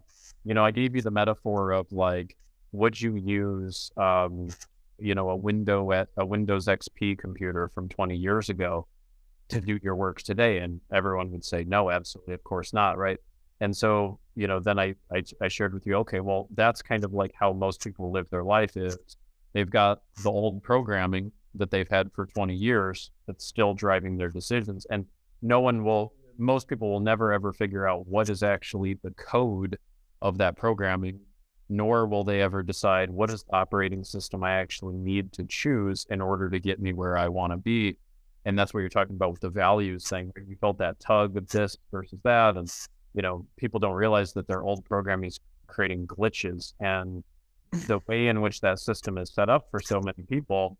you 0.44 0.54
know 0.54 0.64
I 0.64 0.70
gave 0.70 0.96
you 0.96 1.02
the 1.02 1.10
metaphor 1.10 1.72
of 1.72 1.90
like 1.92 2.36
would 2.76 3.00
you 3.00 3.16
use, 3.16 3.90
um, 3.96 4.48
you 4.98 5.14
know, 5.14 5.30
a 5.30 5.36
window 5.36 5.92
at 5.92 6.08
a 6.16 6.24
Windows 6.24 6.66
XP 6.66 7.18
computer 7.18 7.70
from 7.74 7.88
20 7.88 8.16
years 8.16 8.48
ago 8.48 8.86
to 9.48 9.60
do 9.60 9.78
your 9.82 9.96
work 9.96 10.22
today? 10.22 10.58
And 10.58 10.80
everyone 10.92 11.30
would 11.32 11.44
say, 11.44 11.64
no, 11.64 11.90
absolutely, 11.90 12.34
of 12.34 12.44
course 12.44 12.72
not, 12.72 12.98
right? 12.98 13.18
And 13.60 13.74
so, 13.74 14.18
you 14.34 14.46
know, 14.46 14.60
then 14.60 14.78
I, 14.78 14.94
I, 15.12 15.22
I 15.40 15.48
shared 15.48 15.72
with 15.72 15.86
you, 15.86 15.94
okay, 15.96 16.20
well, 16.20 16.48
that's 16.54 16.82
kind 16.82 17.04
of 17.04 17.12
like 17.12 17.32
how 17.38 17.52
most 17.52 17.82
people 17.82 18.12
live 18.12 18.28
their 18.30 18.44
life 18.44 18.76
is 18.76 18.98
they've 19.52 19.70
got 19.70 20.02
the 20.22 20.30
old 20.30 20.62
programming 20.62 21.32
that 21.54 21.70
they've 21.70 21.88
had 21.88 22.12
for 22.12 22.26
20 22.26 22.54
years 22.54 23.10
that's 23.26 23.46
still 23.46 23.72
driving 23.72 24.16
their 24.16 24.28
decisions. 24.28 24.86
And 24.90 25.06
no 25.40 25.60
one 25.60 25.84
will, 25.84 26.12
most 26.36 26.68
people 26.68 26.90
will 26.90 27.00
never 27.00 27.32
ever 27.32 27.52
figure 27.52 27.88
out 27.88 28.06
what 28.06 28.28
is 28.28 28.42
actually 28.42 28.98
the 29.02 29.12
code 29.12 29.78
of 30.20 30.36
that 30.38 30.56
programming 30.56 31.20
nor 31.68 32.06
will 32.06 32.24
they 32.24 32.42
ever 32.42 32.62
decide 32.62 33.10
what 33.10 33.30
is 33.30 33.42
the 33.42 33.54
operating 33.54 34.04
system 34.04 34.44
I 34.44 34.52
actually 34.52 34.96
need 34.96 35.32
to 35.32 35.44
choose 35.44 36.06
in 36.10 36.20
order 36.20 36.48
to 36.50 36.60
get 36.60 36.80
me 36.80 36.92
where 36.92 37.16
I 37.16 37.28
want 37.28 37.52
to 37.52 37.56
be. 37.56 37.98
And 38.46 38.58
that's 38.58 38.72
what 38.72 38.80
you're 38.80 38.88
talking 38.88 39.16
about 39.16 39.32
with 39.32 39.40
the 39.40 39.50
values 39.50 40.08
thing. 40.08 40.32
You 40.48 40.56
felt 40.60 40.78
that 40.78 40.98
tug 40.98 41.36
of 41.36 41.48
this 41.48 41.76
versus 41.90 42.18
that. 42.24 42.56
And, 42.56 42.72
you 43.12 43.20
know, 43.20 43.44
people 43.58 43.78
don't 43.78 43.94
realize 43.94 44.32
that 44.32 44.46
their 44.48 44.62
old 44.62 44.84
programming 44.84 45.28
is 45.28 45.38
creating 45.66 46.06
glitches. 46.06 46.72
And 46.80 47.22
the 47.86 48.00
way 48.06 48.28
in 48.28 48.40
which 48.40 48.62
that 48.62 48.78
system 48.78 49.18
is 49.18 49.34
set 49.34 49.50
up 49.50 49.66
for 49.70 49.80
so 49.80 50.00
many 50.00 50.24
people, 50.28 50.78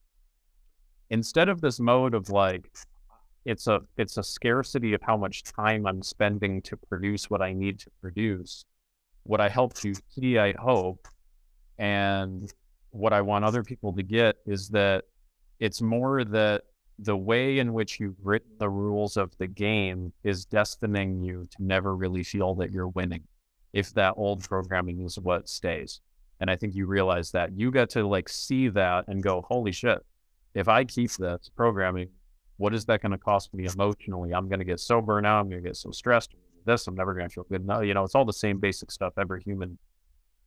instead 1.10 1.50
of 1.50 1.60
this 1.60 1.78
mode 1.78 2.14
of 2.14 2.30
like, 2.30 2.70
it's 3.44 3.68
a 3.68 3.80
it's 3.98 4.16
a 4.16 4.24
scarcity 4.24 4.94
of 4.94 5.02
how 5.02 5.16
much 5.16 5.44
time 5.44 5.86
I'm 5.86 6.02
spending 6.02 6.62
to 6.62 6.76
produce 6.76 7.30
what 7.30 7.42
I 7.42 7.52
need 7.52 7.78
to 7.80 7.90
produce 8.00 8.64
what 9.26 9.40
I 9.40 9.48
helped 9.48 9.84
you 9.84 9.94
see, 10.10 10.38
I 10.38 10.54
hope, 10.58 11.06
and 11.78 12.52
what 12.90 13.12
I 13.12 13.20
want 13.20 13.44
other 13.44 13.62
people 13.62 13.92
to 13.94 14.02
get 14.02 14.36
is 14.46 14.68
that 14.70 15.04
it's 15.58 15.82
more 15.82 16.24
that 16.24 16.62
the 16.98 17.16
way 17.16 17.58
in 17.58 17.72
which 17.72 18.00
you've 18.00 18.16
written 18.22 18.50
the 18.58 18.68
rules 18.68 19.16
of 19.16 19.36
the 19.38 19.46
game 19.46 20.12
is 20.24 20.46
destining 20.46 21.24
you 21.24 21.46
to 21.50 21.56
never 21.62 21.94
really 21.94 22.22
feel 22.22 22.54
that 22.54 22.70
you're 22.70 22.88
winning 22.88 23.22
if 23.72 23.92
that 23.94 24.14
old 24.16 24.42
programming 24.42 25.02
is 25.02 25.18
what 25.18 25.48
stays. 25.48 26.00
And 26.40 26.50
I 26.50 26.56
think 26.56 26.74
you 26.74 26.86
realize 26.86 27.30
that 27.32 27.58
you 27.58 27.70
get 27.70 27.90
to 27.90 28.06
like 28.06 28.28
see 28.28 28.68
that 28.68 29.06
and 29.08 29.22
go, 29.22 29.44
holy 29.48 29.72
shit, 29.72 29.98
if 30.54 30.68
I 30.68 30.84
keep 30.84 31.10
this 31.12 31.50
programming, 31.54 32.08
what 32.56 32.74
is 32.74 32.86
that 32.86 33.02
going 33.02 33.12
to 33.12 33.18
cost 33.18 33.52
me 33.52 33.66
emotionally? 33.66 34.32
I'm 34.32 34.48
going 34.48 34.60
to 34.60 34.64
get 34.64 34.80
so 34.80 35.02
burnt 35.02 35.26
out. 35.26 35.40
I'm 35.40 35.50
going 35.50 35.62
to 35.62 35.68
get 35.68 35.76
so 35.76 35.90
stressed 35.90 36.34
this, 36.66 36.86
I'm 36.86 36.94
never 36.94 37.14
going 37.14 37.28
to 37.28 37.32
feel 37.32 37.46
good. 37.48 37.64
No, 37.64 37.80
you 37.80 37.94
know, 37.94 38.04
it's 38.04 38.14
all 38.14 38.24
the 38.24 38.32
same 38.32 38.58
basic 38.58 38.90
stuff 38.90 39.14
every 39.16 39.42
human 39.42 39.78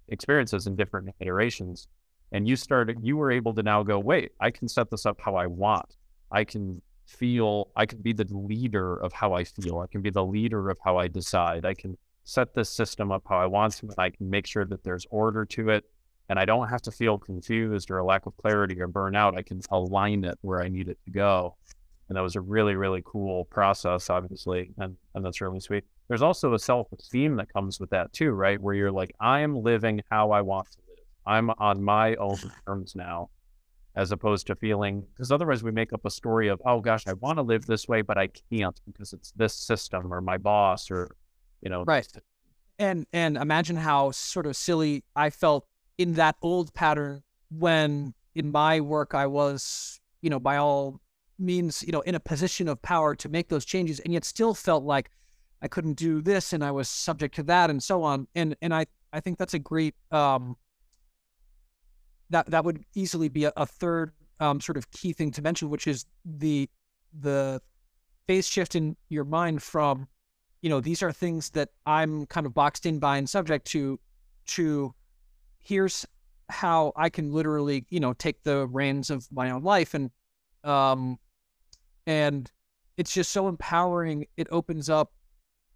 experiences 0.09 0.67
in 0.67 0.75
different 0.75 1.09
iterations. 1.19 1.88
And 2.31 2.47
you 2.47 2.55
started, 2.55 2.97
you 3.01 3.17
were 3.17 3.31
able 3.31 3.55
to 3.55 3.63
now 3.63 3.81
go, 3.81 3.97
wait, 3.97 4.33
I 4.39 4.51
can 4.51 4.67
set 4.67 4.91
this 4.91 5.07
up 5.07 5.19
how 5.19 5.35
I 5.35 5.47
want. 5.47 5.95
I 6.32 6.44
can 6.44 6.82
feel, 7.06 7.70
I 7.76 7.86
can 7.86 8.00
be 8.02 8.13
the 8.13 8.26
leader 8.26 8.96
of 8.96 9.12
how 9.13 9.34
I 9.34 9.44
feel. 9.44 9.80
I 9.80 9.88
can 9.88 10.02
be 10.02 10.10
the 10.10 10.24
leader 10.24 10.70
of 10.70 10.78
how 10.84 10.98
I 10.98 11.08
decide. 11.08 11.65
I 11.65 11.74
can 11.74 11.98
set 12.24 12.54
this 12.54 12.70
system 12.70 13.12
up 13.12 13.24
how 13.28 13.38
I 13.38 13.48
want 13.48 13.74
to, 13.78 13.88
and 13.88 13.96
I 13.98 14.12
can 14.12 14.30
make 14.30 14.46
sure 14.46 14.65
that 14.65 14.84
there's 14.84 15.06
order 15.10 15.46
to 15.46 15.70
it. 15.70 15.86
And 16.30 16.38
I 16.38 16.46
don't 16.46 16.68
have 16.68 16.84
to 16.84 16.92
feel 16.92 17.18
confused 17.18 17.89
or 17.89 17.98
a 17.98 18.06
lack 18.06 18.28
of 18.28 18.38
clarity 18.38 18.80
or 18.80 18.88
burnout. 18.88 19.36
I 19.36 19.42
can 19.42 19.62
align 19.72 20.24
it 20.24 20.38
where 20.42 20.62
I 20.62 20.68
need 20.68 20.88
it 20.88 21.00
to 21.06 21.12
go. 21.12 21.56
And 22.08 22.15
that 22.15 22.22
was 22.22 22.36
a 22.36 22.42
really, 22.42 22.76
really 22.76 23.02
cool 23.04 23.46
process, 23.46 24.12
obviously. 24.12 24.72
And, 24.78 24.96
and 25.15 25.26
that's 25.26 25.42
really 25.42 25.60
sweet. 25.60 25.86
There's 26.08 26.22
also 26.22 26.54
a 26.54 26.60
self 26.60 26.88
esteem 26.92 27.36
that 27.38 27.52
comes 27.52 27.80
with 27.80 27.89
that, 27.89 28.13
too, 28.13 28.32
right? 28.32 28.62
Where 28.62 28.76
you're 28.76 28.92
like, 28.92 29.15
I 29.20 29.39
am 29.39 29.63
living 29.63 30.02
how 30.12 30.32
I 30.32 30.42
want 30.42 30.70
to 30.72 30.78
live. 30.88 31.06
I'm 31.26 31.50
on 31.52 31.84
my 31.84 32.15
own 32.15 32.38
terms 32.65 32.96
now 32.96 33.30
as 33.95 34.12
opposed 34.12 34.47
to 34.47 34.56
feeling 34.56 35.04
because 35.13 35.32
otherwise 35.32 35.63
we 35.63 35.71
make 35.71 35.93
up 35.93 36.06
a 36.06 36.10
story 36.10 36.47
of 36.47 36.62
oh 36.65 36.80
gosh 36.80 37.08
i 37.08 37.13
want 37.13 37.38
to 37.38 37.41
live 37.41 37.65
this 37.65 37.88
way 37.88 38.02
but 38.02 38.17
i 38.17 38.28
can't 38.52 38.80
because 38.86 39.13
it's 39.13 39.32
this 39.32 39.54
system 39.54 40.13
or 40.13 40.21
my 40.21 40.38
boss 40.38 40.91
or 40.91 41.15
you 41.62 41.69
know 41.69 41.84
right. 41.86 42.08
and 42.78 43.06
and 43.13 43.38
imagine 43.38 43.75
how 43.75 44.12
sort 44.12 44.45
of 44.45 44.56
silly 44.56 45.04
i 45.15 45.30
felt 45.30 45.65
in 45.97 46.13
that 46.13 46.36
old 46.41 46.73
pattern 46.73 47.21
when 47.49 48.13
in 48.36 48.52
my 48.52 48.80
work 48.80 49.15
i 49.15 49.25
was 49.25 49.99
you 50.21 50.30
know 50.30 50.39
by 50.39 50.58
all 50.58 50.99
means 51.39 51.84
you 51.84 51.91
know 51.91 52.02
in 52.02 52.15
a 52.15 52.19
position 52.19 52.67
of 52.67 52.82
power 52.82 53.15
to 53.15 53.30
make 53.30 53.49
those 53.49 53.65
changes 53.65 53.99
and 54.02 54.13
yet 54.13 54.23
still 54.23 54.54
felt 54.54 54.84
like 54.84 55.10
i 55.62 55.67
couldn't 55.67 55.93
do 55.93 56.21
this 56.21 56.54
and 56.54 56.63
i 56.63 56.69
was 56.69 56.88
subject 56.88 57.34
to 57.36 57.43
that 57.43 57.69
and 57.69 57.82
so 57.82 58.04
on. 58.04 58.28
And 58.36 58.56
and 58.62 58.73
i 58.73 58.86
i 59.13 59.19
think 59.19 59.38
that's 59.38 59.54
a 59.54 59.60
great 59.60 59.95
um 60.12 60.58
that 62.30 62.48
that 62.48 62.63
would 62.63 62.84
easily 62.96 63.30
be 63.30 63.46
a, 63.46 63.54
a 63.58 63.65
third 63.65 64.12
um, 64.39 64.62
sort 64.62 64.78
of 64.78 64.89
key 64.92 65.13
thing 65.13 65.32
to 65.32 65.42
mention, 65.42 65.70
which 65.70 65.88
is 65.88 66.06
the 66.26 66.70
the 67.20 67.62
phase 68.28 68.48
shift 68.48 68.76
in 68.76 68.96
your 69.10 69.24
mind 69.24 69.63
from, 69.63 70.08
you 70.62 70.70
know, 70.70 70.80
these 70.80 71.02
are 71.02 71.12
things 71.12 71.50
that 71.52 71.70
I'm 71.88 72.28
kind 72.28 72.46
of 72.46 72.54
boxed 72.54 72.86
in 72.86 73.00
by 73.00 73.18
and 73.18 73.28
subject 73.28 73.65
to, 73.72 74.00
to 74.50 74.94
here's 75.58 76.06
how 76.50 76.94
I 76.96 77.10
can 77.10 77.34
literally, 77.34 77.86
you 77.89 78.00
know, 78.00 78.13
take 78.13 78.44
the 78.44 78.68
reins 78.68 79.10
of 79.10 79.28
my 79.32 79.50
own 79.50 79.63
life 79.63 79.96
and 79.96 80.12
um 80.63 81.18
and 82.06 82.52
it's 82.98 83.13
just 83.13 83.32
so 83.32 83.48
empowering. 83.48 84.28
It 84.38 84.48
opens 84.52 84.89
up 84.89 85.12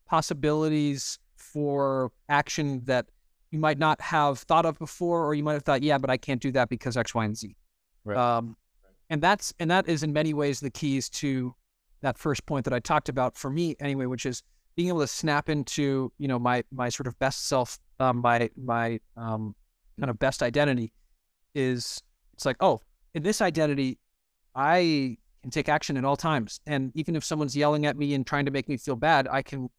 possibilities 0.05 1.17
for 1.35 2.11
action 2.29 2.81
that 2.85 3.07
you 3.53 3.59
might 3.59 3.77
not 3.77 4.01
have 4.01 4.39
thought 4.39 4.65
of 4.65 4.79
before, 4.79 5.23
or 5.23 5.35
you 5.35 5.43
might 5.43 5.53
have 5.53 5.61
thought, 5.61 5.83
yeah, 5.83 5.99
but 5.99 6.09
I 6.09 6.17
can't 6.17 6.41
do 6.41 6.51
that 6.53 6.69
because 6.69 6.97
X, 6.97 7.13
Y, 7.13 7.23
and 7.23 7.37
Z. 7.37 7.55
Right. 8.03 8.17
Um, 8.17 8.57
and 9.11 9.21
that's 9.21 9.53
and 9.59 9.69
that 9.69 9.87
is 9.87 10.01
in 10.01 10.11
many 10.11 10.33
ways 10.33 10.59
the 10.59 10.71
keys 10.71 11.07
to 11.11 11.53
that 12.01 12.17
first 12.17 12.47
point 12.47 12.65
that 12.65 12.73
I 12.73 12.79
talked 12.79 13.09
about 13.09 13.37
for 13.37 13.51
me 13.51 13.75
anyway, 13.79 14.07
which 14.07 14.25
is 14.25 14.41
being 14.75 14.87
able 14.87 15.01
to 15.01 15.07
snap 15.07 15.49
into 15.49 16.11
you 16.17 16.27
know 16.27 16.39
my 16.39 16.63
my 16.71 16.89
sort 16.89 17.05
of 17.05 17.17
best 17.19 17.47
self, 17.47 17.77
um, 17.99 18.21
my 18.21 18.49
my 18.57 18.99
um, 19.15 19.53
kind 19.99 20.09
of 20.09 20.17
best 20.17 20.41
identity 20.41 20.91
is 21.53 22.01
it's 22.33 22.47
like 22.47 22.57
oh 22.59 22.81
in 23.13 23.21
this 23.21 23.39
identity 23.39 23.99
I 24.55 25.17
can 25.43 25.51
take 25.51 25.69
action 25.69 25.95
at 25.95 26.05
all 26.05 26.17
times, 26.17 26.59
and 26.65 26.91
even 26.95 27.15
if 27.15 27.23
someone's 27.23 27.55
yelling 27.55 27.85
at 27.85 27.97
me 27.97 28.15
and 28.15 28.25
trying 28.25 28.45
to 28.45 28.51
make 28.51 28.67
me 28.67 28.77
feel 28.77 28.95
bad, 28.95 29.27
I 29.29 29.43
can 29.43 29.69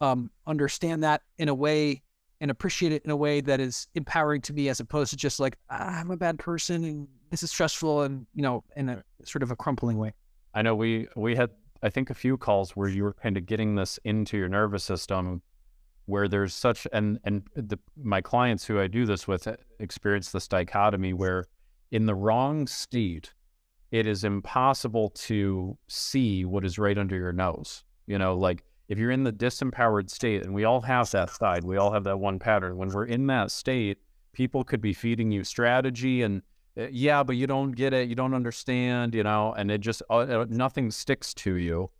um, 0.00 0.30
understand 0.46 1.04
that 1.04 1.20
in 1.36 1.50
a 1.50 1.54
way 1.54 2.02
and 2.40 2.50
appreciate 2.50 2.92
it 2.92 3.04
in 3.04 3.10
a 3.10 3.16
way 3.16 3.40
that 3.40 3.60
is 3.60 3.88
empowering 3.94 4.40
to 4.42 4.52
me 4.52 4.68
as 4.68 4.80
opposed 4.80 5.10
to 5.10 5.16
just 5.16 5.40
like 5.40 5.56
ah, 5.70 6.00
I'm 6.00 6.10
a 6.10 6.16
bad 6.16 6.38
person 6.38 6.84
and 6.84 7.08
this 7.30 7.42
is 7.42 7.50
stressful 7.50 8.02
and 8.02 8.26
you 8.34 8.42
know 8.42 8.64
in 8.76 8.88
a 8.88 9.02
sort 9.24 9.42
of 9.42 9.50
a 9.50 9.56
crumpling 9.56 9.98
way. 9.98 10.12
I 10.54 10.62
know 10.62 10.74
we 10.74 11.08
we 11.16 11.36
had 11.36 11.50
I 11.82 11.90
think 11.90 12.10
a 12.10 12.14
few 12.14 12.36
calls 12.36 12.72
where 12.72 12.88
you 12.88 13.04
were 13.04 13.14
kind 13.14 13.36
of 13.36 13.46
getting 13.46 13.74
this 13.74 13.98
into 14.04 14.36
your 14.36 14.48
nervous 14.48 14.84
system 14.84 15.42
where 16.06 16.28
there's 16.28 16.54
such 16.54 16.86
and 16.92 17.18
and 17.24 17.42
the, 17.54 17.78
my 18.02 18.20
clients 18.20 18.64
who 18.64 18.80
I 18.80 18.86
do 18.86 19.06
this 19.06 19.26
with 19.28 19.48
experience 19.80 20.30
this 20.30 20.48
dichotomy 20.48 21.12
where 21.12 21.44
in 21.90 22.06
the 22.06 22.14
wrong 22.14 22.66
state 22.66 23.32
it 23.90 24.06
is 24.06 24.24
impossible 24.24 25.10
to 25.10 25.76
see 25.88 26.44
what 26.44 26.64
is 26.64 26.78
right 26.78 26.98
under 26.98 27.16
your 27.16 27.32
nose. 27.32 27.84
You 28.06 28.18
know, 28.18 28.36
like 28.36 28.62
if 28.88 28.98
you're 28.98 29.10
in 29.10 29.24
the 29.24 29.32
disempowered 29.32 30.10
state, 30.10 30.44
and 30.44 30.54
we 30.54 30.64
all 30.64 30.80
have 30.80 31.10
that 31.10 31.30
side, 31.30 31.64
we 31.64 31.76
all 31.76 31.92
have 31.92 32.04
that 32.04 32.18
one 32.18 32.38
pattern. 32.38 32.76
When 32.76 32.88
we're 32.88 33.06
in 33.06 33.26
that 33.28 33.50
state, 33.50 33.98
people 34.32 34.64
could 34.64 34.80
be 34.80 34.92
feeding 34.92 35.30
you 35.30 35.44
strategy 35.44 36.22
and 36.22 36.42
uh, 36.78 36.86
yeah, 36.90 37.22
but 37.22 37.36
you 37.36 37.46
don't 37.46 37.72
get 37.72 37.94
it, 37.94 38.08
you 38.08 38.14
don't 38.14 38.34
understand, 38.34 39.14
you 39.14 39.22
know, 39.22 39.54
and 39.56 39.70
it 39.70 39.80
just 39.80 40.02
uh, 40.10 40.18
uh 40.18 40.46
nothing 40.48 40.90
sticks 40.90 41.32
to 41.32 41.54
you, 41.54 41.90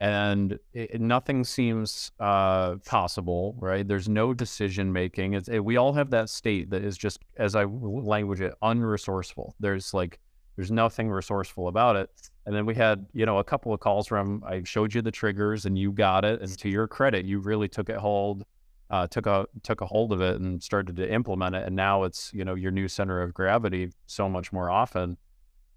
and 0.00 0.58
it, 0.72 1.00
nothing 1.00 1.44
seems 1.44 2.10
uh, 2.18 2.74
possible, 2.84 3.54
right? 3.60 3.86
There's 3.86 4.08
no 4.08 4.34
decision 4.34 4.92
making. 4.92 5.34
It's, 5.34 5.48
it, 5.48 5.60
we 5.60 5.76
all 5.76 5.92
have 5.92 6.10
that 6.10 6.28
state 6.30 6.70
that 6.70 6.84
is 6.84 6.98
just, 6.98 7.20
as 7.36 7.54
I 7.54 7.64
language 7.64 8.40
it, 8.40 8.54
unresourceful. 8.60 9.52
There's 9.60 9.94
like 9.94 10.18
there's 10.56 10.70
nothing 10.70 11.10
resourceful 11.10 11.68
about 11.68 11.96
it. 11.96 12.10
And 12.46 12.54
then 12.54 12.66
we 12.66 12.74
had, 12.74 13.06
you 13.12 13.26
know, 13.26 13.38
a 13.38 13.44
couple 13.44 13.72
of 13.72 13.80
calls 13.80 14.06
from 14.06 14.42
I 14.46 14.62
showed 14.64 14.94
you 14.94 15.02
the 15.02 15.10
triggers 15.10 15.66
and 15.66 15.78
you 15.78 15.92
got 15.92 16.24
it. 16.24 16.40
And 16.40 16.58
to 16.58 16.68
your 16.68 16.86
credit, 16.86 17.24
you 17.24 17.38
really 17.40 17.68
took 17.68 17.88
it 17.88 17.96
hold, 17.96 18.44
uh, 18.90 19.06
took 19.06 19.26
a 19.26 19.46
took 19.62 19.80
a 19.80 19.86
hold 19.86 20.12
of 20.12 20.20
it 20.20 20.40
and 20.40 20.62
started 20.62 20.96
to 20.96 21.12
implement 21.12 21.56
it. 21.56 21.66
And 21.66 21.74
now 21.74 22.04
it's, 22.04 22.32
you 22.32 22.44
know, 22.44 22.54
your 22.54 22.70
new 22.70 22.86
center 22.86 23.20
of 23.22 23.34
gravity 23.34 23.90
so 24.06 24.28
much 24.28 24.52
more 24.52 24.70
often. 24.70 25.16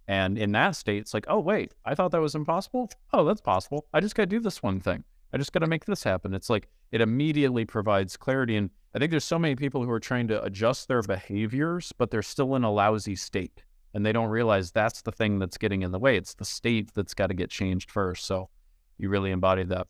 And 0.10 0.38
in 0.38 0.52
that 0.54 0.76
state, 0.76 1.00
it's 1.00 1.14
like, 1.14 1.26
oh 1.28 1.40
wait, 1.40 1.74
I 1.86 1.96
thought 1.96 2.12
that 2.12 2.22
was 2.22 2.36
impossible. 2.36 2.90
Oh, 3.14 3.26
that's 3.26 3.42
possible. 3.42 3.88
I 3.94 4.00
just 4.00 4.16
got 4.16 4.24
to 4.24 4.28
do 4.28 4.40
this 4.40 4.62
one 4.62 4.80
thing. 4.80 5.04
I 5.34 5.38
just 5.38 5.52
got 5.52 5.60
to 5.60 5.68
make 5.68 5.86
this 5.86 6.04
happen. 6.04 6.34
It's 6.34 6.50
like 6.50 6.70
it 6.92 7.02
immediately 7.02 7.66
provides 7.66 8.16
clarity. 8.16 8.56
And 8.56 8.70
I 8.96 9.00
think 9.00 9.12
there's 9.12 9.26
so 9.26 9.40
many 9.40 9.56
people 9.56 9.84
who 9.84 9.92
are 9.92 10.00
trying 10.00 10.28
to 10.30 10.42
adjust 10.44 10.88
their 10.88 11.02
behaviors, 11.02 11.92
but 11.98 12.12
they're 12.12 12.22
still 12.22 12.56
in 12.56 12.64
a 12.64 12.72
lousy 12.72 13.16
state 13.16 13.64
and 13.98 14.06
they 14.06 14.12
don't 14.12 14.30
realize 14.30 14.70
that's 14.70 15.02
the 15.02 15.12
thing 15.12 15.40
that's 15.40 15.58
getting 15.58 15.82
in 15.82 15.92
the 15.92 15.98
way. 15.98 16.18
It's 16.18 16.36
the 16.36 16.46
state 16.46 16.94
that's 16.94 17.16
got 17.16 17.28
to 17.28 17.34
get 17.34 17.50
changed 17.50 17.90
first. 17.90 18.28
So 18.28 18.48
you 19.00 19.10
really 19.10 19.32
embodied 19.32 19.70
that. 19.70 19.88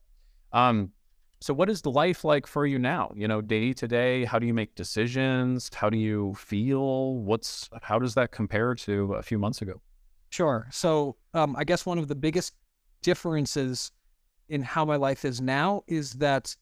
Um, 0.54 0.94
so 1.42 1.54
what 1.54 1.70
is 1.70 1.82
the 1.82 1.92
life 1.92 2.24
like 2.24 2.48
for 2.48 2.66
you 2.66 2.80
now? 2.80 3.12
You 3.18 3.28
know, 3.28 3.42
day 3.42 3.74
to 3.74 3.86
day, 3.86 4.24
how 4.24 4.40
do 4.40 4.48
you 4.48 4.54
make 4.54 4.76
decisions? 4.76 5.70
How 5.74 5.90
do 5.90 5.98
you 5.98 6.36
feel? 6.36 7.16
What's 7.16 7.70
how 7.82 8.00
does 8.00 8.16
that 8.16 8.32
compare 8.32 8.76
to 8.76 9.16
a 9.16 9.22
few 9.22 9.38
months 9.38 9.62
ago? 9.62 9.82
Sure. 10.30 10.70
So 10.72 11.18
um, 11.34 11.58
I 11.58 11.66
guess 11.66 11.86
one 11.86 11.98
of 11.98 12.08
the 12.08 12.16
biggest 12.16 12.54
differences 13.02 13.92
in 14.48 14.62
how 14.62 14.86
my 14.86 14.96
life 14.96 15.26
is 15.26 15.42
now 15.42 15.84
is 15.86 16.14
that 16.14 16.56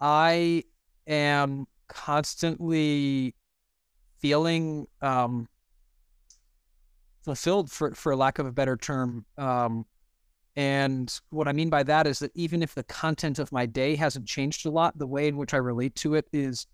I 0.00 0.64
am 1.06 1.66
constantly 1.88 3.34
feeling 4.20 4.86
um, 5.02 5.48
fulfilled 7.26 7.70
for 7.72 7.92
for 7.94 8.14
lack 8.14 8.38
of 8.38 8.46
a 8.46 8.52
better 8.52 8.76
term. 8.76 9.26
Um, 9.36 9.84
and 10.54 11.12
what 11.30 11.48
I 11.48 11.52
mean 11.52 11.68
by 11.68 11.82
that 11.82 12.06
is 12.06 12.20
that 12.20 12.30
even 12.34 12.62
if 12.62 12.74
the 12.74 12.84
content 12.84 13.40
of 13.40 13.50
my 13.50 13.66
day 13.66 13.96
hasn't 13.96 14.26
changed 14.26 14.64
a 14.64 14.70
lot, 14.70 14.96
the 14.96 15.08
way 15.08 15.26
in 15.26 15.36
which 15.36 15.52
I 15.52 15.56
relate 15.58 15.96
to 15.96 16.14
it 16.14 16.26
is 16.32 16.66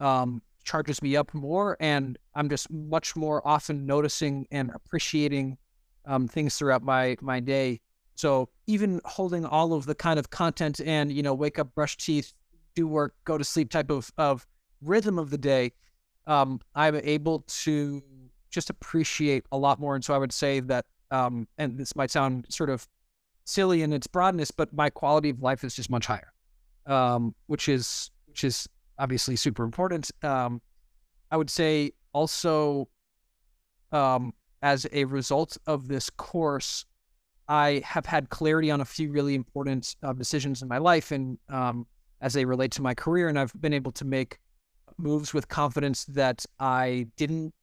um, 0.00 0.40
charges 0.64 1.02
me 1.02 1.14
up 1.14 1.32
more, 1.34 1.76
and 1.78 2.18
I'm 2.34 2.48
just 2.48 2.70
much 2.70 3.14
more 3.14 3.46
often 3.46 3.84
noticing 3.84 4.46
and 4.50 4.70
appreciating 4.74 5.58
um, 6.06 6.26
things 6.26 6.56
throughout 6.56 6.82
my 6.82 7.16
my 7.20 7.38
day. 7.38 7.80
So 8.14 8.48
even 8.66 9.00
holding 9.04 9.44
all 9.44 9.74
of 9.74 9.84
the 9.84 9.94
kind 9.94 10.18
of 10.18 10.30
content 10.30 10.80
and 10.80 11.12
you 11.12 11.22
know 11.22 11.34
wake 11.34 11.58
up, 11.58 11.74
brush 11.74 11.98
teeth, 11.98 12.32
do 12.74 12.88
work, 12.88 13.14
go 13.24 13.36
to 13.36 13.44
sleep 13.44 13.70
type 13.70 13.90
of 13.90 14.10
of 14.16 14.46
rhythm 14.80 15.18
of 15.18 15.28
the 15.28 15.38
day, 15.38 15.72
um, 16.26 16.60
I'm 16.74 16.96
able 16.96 17.44
to 17.64 18.02
just 18.50 18.70
appreciate 18.70 19.44
a 19.52 19.58
lot 19.58 19.80
more. 19.80 19.94
And 19.94 20.04
so 20.04 20.14
I 20.14 20.18
would 20.18 20.32
say 20.32 20.60
that, 20.60 20.86
um, 21.10 21.46
and 21.58 21.78
this 21.78 21.96
might 21.96 22.10
sound 22.10 22.46
sort 22.48 22.70
of 22.70 22.86
silly 23.44 23.82
in 23.82 23.92
its 23.92 24.06
broadness, 24.06 24.50
but 24.50 24.72
my 24.72 24.90
quality 24.90 25.30
of 25.30 25.42
life 25.42 25.64
is 25.64 25.74
just 25.74 25.90
much 25.90 26.06
higher, 26.06 26.32
um, 26.86 27.34
which 27.46 27.68
is 27.68 28.10
which 28.26 28.44
is 28.44 28.68
obviously 28.98 29.34
super 29.34 29.64
important. 29.64 30.10
Um, 30.22 30.60
I 31.30 31.36
would 31.36 31.50
say 31.50 31.92
also, 32.12 32.88
um, 33.92 34.32
as 34.62 34.86
a 34.92 35.04
result 35.04 35.56
of 35.66 35.88
this 35.88 36.10
course, 36.10 36.84
I 37.48 37.82
have 37.84 38.06
had 38.06 38.30
clarity 38.30 38.70
on 38.70 38.80
a 38.80 38.84
few 38.84 39.10
really 39.10 39.34
important 39.34 39.96
uh, 40.02 40.12
decisions 40.12 40.62
in 40.62 40.68
my 40.68 40.78
life, 40.78 41.10
and 41.10 41.38
um, 41.48 41.86
as 42.20 42.34
they 42.34 42.44
relate 42.44 42.70
to 42.72 42.82
my 42.82 42.94
career, 42.94 43.28
and 43.28 43.38
I've 43.38 43.52
been 43.60 43.72
able 43.72 43.92
to 43.92 44.04
make 44.04 44.38
moves 44.98 45.34
with 45.34 45.48
confidence 45.48 46.04
that 46.04 46.44
I 46.60 47.08
didn't 47.16 47.54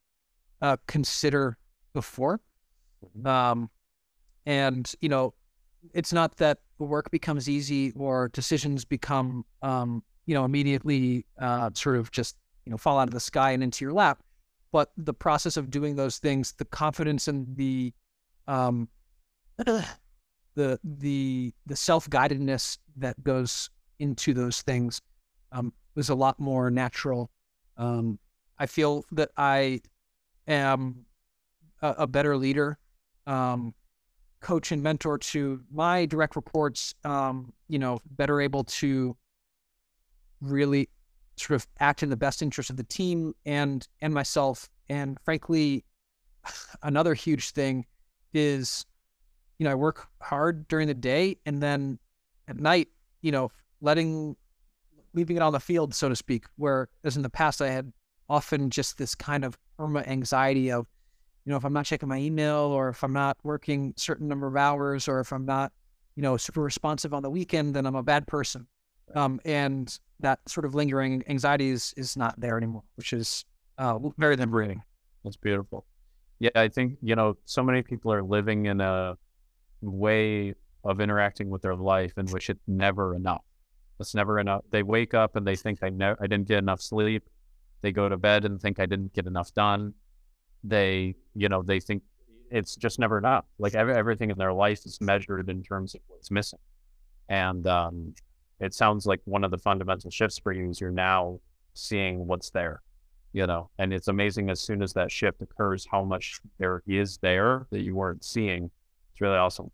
uh, 0.62 0.76
consider 0.86 1.56
before. 1.94 2.40
Mm-hmm. 3.04 3.26
Um, 3.26 3.70
and 4.46 4.92
you 5.00 5.08
know, 5.08 5.34
it's 5.94 6.12
not 6.12 6.36
that 6.38 6.58
work 6.78 7.10
becomes 7.10 7.48
easy 7.48 7.92
or 7.92 8.28
decisions 8.28 8.84
become 8.84 9.44
um, 9.62 10.02
you 10.26 10.34
know 10.34 10.44
immediately 10.44 11.24
uh, 11.38 11.70
sort 11.74 11.96
of 11.96 12.10
just 12.10 12.36
you 12.64 12.70
know 12.70 12.76
fall 12.76 12.98
out 12.98 13.08
of 13.08 13.14
the 13.14 13.20
sky 13.20 13.52
and 13.52 13.62
into 13.62 13.84
your 13.84 13.92
lap, 13.92 14.22
but 14.72 14.92
the 14.96 15.14
process 15.14 15.56
of 15.56 15.70
doing 15.70 15.96
those 15.96 16.18
things, 16.18 16.52
the 16.52 16.64
confidence 16.64 17.28
and 17.28 17.56
the 17.56 17.92
um, 18.46 18.88
the 19.58 20.78
the 20.84 21.52
the 21.66 21.76
self 21.76 22.08
guidedness 22.10 22.78
that 22.96 23.22
goes 23.22 23.70
into 23.98 24.32
those 24.32 24.62
things 24.62 25.00
um, 25.52 25.72
was 25.94 26.08
a 26.08 26.14
lot 26.14 26.38
more 26.38 26.70
natural. 26.70 27.30
Um, 27.76 28.18
I 28.58 28.66
feel 28.66 29.04
that 29.12 29.30
I 29.36 29.80
am 30.48 31.04
a, 31.82 31.94
a 31.98 32.06
better 32.06 32.36
leader, 32.36 32.78
um, 33.26 33.74
coach 34.40 34.72
and 34.72 34.82
mentor 34.82 35.18
to 35.18 35.60
my 35.70 36.06
direct 36.06 36.36
reports. 36.36 36.94
Um, 37.04 37.52
you 37.68 37.78
know, 37.78 38.00
better 38.10 38.40
able 38.40 38.64
to 38.64 39.16
really 40.40 40.88
sort 41.36 41.60
of 41.60 41.66
act 41.80 42.02
in 42.02 42.10
the 42.10 42.16
best 42.16 42.42
interest 42.42 42.70
of 42.70 42.76
the 42.76 42.84
team 42.84 43.34
and 43.46 43.86
and 44.00 44.12
myself. 44.12 44.68
And 44.88 45.18
frankly, 45.24 45.84
another 46.82 47.14
huge 47.14 47.50
thing 47.50 47.86
is, 48.32 48.84
you 49.58 49.64
know, 49.64 49.72
I 49.72 49.74
work 49.74 50.06
hard 50.20 50.68
during 50.68 50.88
the 50.88 50.94
day 50.94 51.36
and 51.46 51.62
then 51.62 51.98
at 52.48 52.56
night, 52.56 52.88
you 53.22 53.32
know, 53.32 53.50
letting 53.80 54.36
leaving 55.14 55.36
it 55.36 55.42
on 55.42 55.52
the 55.52 55.60
field, 55.60 55.94
so 55.94 56.08
to 56.08 56.16
speak, 56.16 56.44
where 56.56 56.88
as 57.04 57.16
in 57.16 57.22
the 57.22 57.30
past 57.30 57.60
I 57.60 57.70
had 57.70 57.92
often 58.28 58.70
just 58.70 58.98
this 58.98 59.14
kind 59.14 59.44
of 59.44 59.58
perma 59.78 60.06
anxiety 60.06 60.70
of, 60.70 60.86
you 61.44 61.50
know, 61.50 61.56
if 61.56 61.64
I'm 61.64 61.72
not 61.72 61.86
checking 61.86 62.08
my 62.08 62.18
email 62.18 62.56
or 62.56 62.88
if 62.88 63.02
I'm 63.02 63.12
not 63.12 63.36
working 63.42 63.94
certain 63.96 64.28
number 64.28 64.46
of 64.46 64.56
hours 64.56 65.08
or 65.08 65.20
if 65.20 65.32
I'm 65.32 65.46
not, 65.46 65.72
you 66.16 66.22
know, 66.22 66.36
super 66.36 66.62
responsive 66.62 67.14
on 67.14 67.22
the 67.22 67.30
weekend, 67.30 67.74
then 67.74 67.86
I'm 67.86 67.94
a 67.94 68.02
bad 68.02 68.26
person. 68.26 68.66
Um, 69.14 69.40
and 69.44 69.98
that 70.20 70.40
sort 70.46 70.66
of 70.66 70.74
lingering 70.74 71.22
anxiety 71.28 71.70
is, 71.70 71.94
is 71.96 72.16
not 72.16 72.38
there 72.38 72.56
anymore, 72.56 72.82
which 72.96 73.12
is 73.12 73.44
uh, 73.78 73.98
very 74.18 74.36
liberating. 74.36 74.82
That's 75.24 75.36
beautiful. 75.36 75.86
Yeah, 76.40 76.50
I 76.54 76.68
think, 76.68 76.98
you 77.02 77.16
know, 77.16 77.36
so 77.44 77.62
many 77.62 77.82
people 77.82 78.12
are 78.12 78.22
living 78.22 78.66
in 78.66 78.80
a 78.80 79.16
way 79.80 80.54
of 80.84 81.00
interacting 81.00 81.50
with 81.50 81.62
their 81.62 81.74
life 81.74 82.12
in 82.16 82.26
which 82.26 82.50
it's 82.50 82.60
never 82.66 83.14
enough. 83.14 83.42
It's 84.00 84.14
never 84.14 84.38
enough. 84.38 84.62
They 84.70 84.82
wake 84.82 85.14
up 85.14 85.36
and 85.36 85.46
they 85.46 85.56
think 85.56 85.82
I 85.82 85.88
ne- 85.88 86.14
I 86.20 86.26
didn't 86.26 86.46
get 86.46 86.58
enough 86.58 86.80
sleep. 86.80 87.24
They 87.80 87.92
go 87.92 88.08
to 88.08 88.16
bed 88.16 88.44
and 88.44 88.60
think 88.60 88.80
I 88.80 88.86
didn't 88.86 89.12
get 89.12 89.26
enough 89.26 89.52
done. 89.54 89.94
They, 90.64 91.14
you 91.34 91.48
know, 91.48 91.62
they 91.62 91.80
think 91.80 92.02
it's 92.50 92.76
just 92.76 92.98
never 92.98 93.18
enough. 93.18 93.44
Like 93.58 93.74
every, 93.74 93.94
everything 93.94 94.30
in 94.30 94.38
their 94.38 94.52
life 94.52 94.84
is 94.84 95.00
measured 95.00 95.48
in 95.48 95.62
terms 95.62 95.94
of 95.94 96.00
what's 96.08 96.30
missing. 96.30 96.58
And 97.28 97.66
um, 97.66 98.14
it 98.60 98.74
sounds 98.74 99.06
like 99.06 99.20
one 99.24 99.44
of 99.44 99.50
the 99.50 99.58
fundamental 99.58 100.10
shifts 100.10 100.38
for 100.38 100.52
you 100.52 100.70
is 100.70 100.80
you're 100.80 100.90
now 100.90 101.40
seeing 101.74 102.26
what's 102.26 102.50
there, 102.50 102.82
you 103.32 103.46
know, 103.46 103.70
and 103.78 103.92
it's 103.92 104.08
amazing 104.08 104.50
as 104.50 104.60
soon 104.60 104.82
as 104.82 104.92
that 104.94 105.12
shift 105.12 105.42
occurs, 105.42 105.86
how 105.90 106.02
much 106.02 106.40
there 106.58 106.82
is 106.86 107.18
there 107.18 107.66
that 107.70 107.82
you 107.82 107.94
weren't 107.94 108.24
seeing. 108.24 108.70
It's 109.12 109.20
really 109.20 109.36
awesome. 109.36 109.70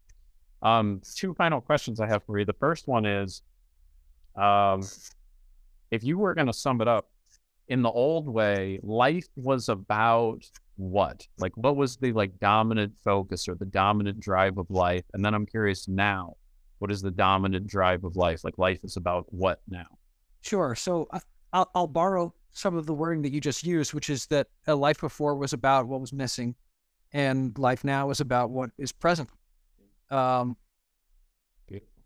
Um, 0.63 1.01
two 1.15 1.35
final 1.35 1.61
questions 1.61 2.01
I 2.01 2.09
have 2.09 2.25
for 2.25 2.39
you. 2.39 2.45
The 2.45 2.55
first 2.55 2.89
one 2.89 3.07
is, 3.07 3.43
um, 4.37 4.83
if 5.91 6.03
you 6.03 6.19
were 6.19 6.35
going 6.35 6.49
to 6.49 6.53
sum 6.53 6.81
it 6.81 6.89
up 6.89 7.09
in 7.69 7.83
the 7.83 7.91
old 7.91 8.29
way, 8.29 8.79
life 8.83 9.27
was 9.37 9.69
about 9.69 10.45
what? 10.77 11.27
Like, 11.39 11.57
what 11.57 11.77
was 11.77 11.97
the 11.97 12.13
like 12.13 12.39
dominant 12.39 12.95
focus 13.03 13.49
or 13.49 13.55
the 13.55 13.65
dominant 13.65 14.21
drive 14.21 14.59
of 14.59 14.71
life? 14.71 15.05
And 15.15 15.25
then 15.25 15.35
I'm 15.35 15.47
curious 15.47 15.89
now, 15.89 16.37
what 16.79 16.91
is 16.91 17.01
the 17.01 17.11
dominant 17.11 17.67
drive 17.67 18.05
of 18.05 18.17
life? 18.17 18.45
Like, 18.45 18.59
life 18.59 18.85
is 18.85 18.97
about 18.97 19.27
what 19.29 19.61
now? 19.69 19.87
Sure. 20.43 20.75
So 20.75 21.09
I, 21.13 21.21
I'll, 21.53 21.71
I'll 21.75 21.87
borrow 21.87 22.35
some 22.53 22.77
of 22.77 22.87
the 22.87 22.95
wording 22.95 23.23
that 23.23 23.33
you 23.33 23.41
just 23.41 23.65
used, 23.65 23.95
which 23.95 24.11
is 24.11 24.27
that 24.27 24.49
a 24.67 24.75
life 24.75 25.01
before 25.01 25.35
was 25.37 25.53
about 25.53 25.87
what 25.87 26.01
was 26.01 26.13
missing, 26.13 26.55
and 27.13 27.57
life 27.59 27.85
now 27.85 28.11
is 28.11 28.21
about 28.21 28.51
what 28.51 28.71
is 28.79 28.93
present. 28.93 29.29
Um, 30.11 30.57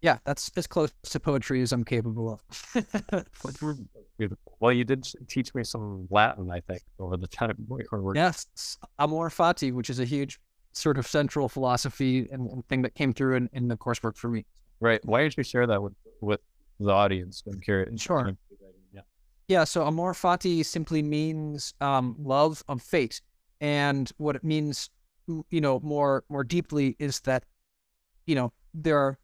yeah, 0.01 0.19
that's 0.25 0.51
as 0.57 0.67
close 0.67 0.93
to 1.03 1.21
poetry 1.21 1.61
as 1.63 1.73
I'm 1.73 1.85
capable 1.85 2.33
of. 2.33 2.85
Beautiful. 4.19 4.39
Well, 4.61 4.73
you 4.73 4.83
did 4.83 5.07
teach 5.29 5.55
me 5.55 5.63
some 5.63 6.09
Latin, 6.11 6.51
I 6.51 6.59
think, 6.59 6.83
over 6.99 7.17
the 7.17 7.29
time 7.29 7.55
were. 7.69 8.17
Yes, 8.17 8.77
amor 8.99 9.31
fati, 9.31 9.73
which 9.73 9.89
is 9.89 10.01
a 10.01 10.05
huge 10.05 10.41
sort 10.73 10.99
of 10.99 11.07
central 11.07 11.49
philosophy 11.49 12.29
and, 12.33 12.51
and 12.51 12.67
thing 12.67 12.83
that 12.83 12.97
came 12.97 13.13
through 13.13 13.37
in, 13.37 13.49
in 13.53 13.69
the 13.69 13.77
coursework 13.77 14.17
for 14.17 14.29
me. 14.29 14.45
Right. 14.81 15.01
Why 15.05 15.21
don't 15.21 15.37
you 15.37 15.45
share 15.45 15.67
that 15.69 15.81
with 15.81 15.93
with 16.21 16.41
the 16.81 16.91
audience? 16.91 17.45
I'm 17.47 17.61
curious. 17.61 18.01
Sure. 18.01 18.37
Yeah. 18.93 19.01
Yeah. 19.47 19.63
So 19.63 19.87
amor 19.87 20.13
fati 20.13 20.65
simply 20.65 21.03
means 21.03 21.73
um, 21.81 22.17
love 22.19 22.65
of 22.69 22.83
fate, 22.83 23.21
and 23.61 24.11
what 24.17 24.35
it 24.35 24.43
means, 24.43 24.91
you 25.29 25.61
know, 25.61 25.79
more 25.81 26.25
more 26.29 26.43
deeply 26.43 26.97
is 26.99 27.21
that, 27.21 27.45
you 28.27 28.35
know, 28.35 28.53
there 28.75 28.99
are 28.99 29.19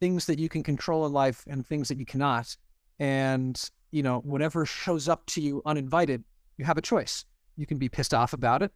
things 0.00 0.26
that 0.26 0.38
you 0.38 0.48
can 0.48 0.62
control 0.62 1.06
in 1.06 1.12
life 1.12 1.44
and 1.46 1.66
things 1.66 1.88
that 1.88 1.98
you 1.98 2.06
cannot. 2.06 2.56
And, 2.98 3.62
you 3.90 4.02
know, 4.02 4.20
whatever 4.20 4.66
shows 4.66 5.08
up 5.08 5.26
to 5.26 5.40
you 5.40 5.62
uninvited, 5.66 6.24
you 6.58 6.64
have 6.64 6.78
a 6.78 6.82
choice. 6.82 7.24
You 7.56 7.66
can 7.66 7.78
be 7.78 7.88
pissed 7.88 8.14
off 8.14 8.32
about 8.32 8.62
it, 8.62 8.72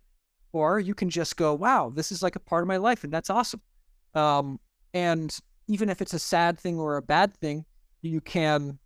or 0.52 0.78
you 0.78 0.94
can 0.94 1.10
just 1.10 1.36
go, 1.36 1.54
wow, 1.54 1.90
this 1.94 2.12
is 2.12 2.22
like 2.22 2.36
a 2.36 2.40
part 2.40 2.62
of 2.62 2.68
my 2.68 2.76
life 2.76 3.04
and 3.04 3.12
that's 3.12 3.30
awesome. 3.30 3.60
Um, 4.14 4.60
and 4.92 5.36
even 5.66 5.88
if 5.88 6.00
it's 6.02 6.14
a 6.14 6.18
sad 6.18 6.58
thing 6.58 6.78
or 6.78 6.96
a 6.96 7.02
bad 7.02 7.34
thing, 7.34 7.64
you 8.02 8.20
can 8.20 8.78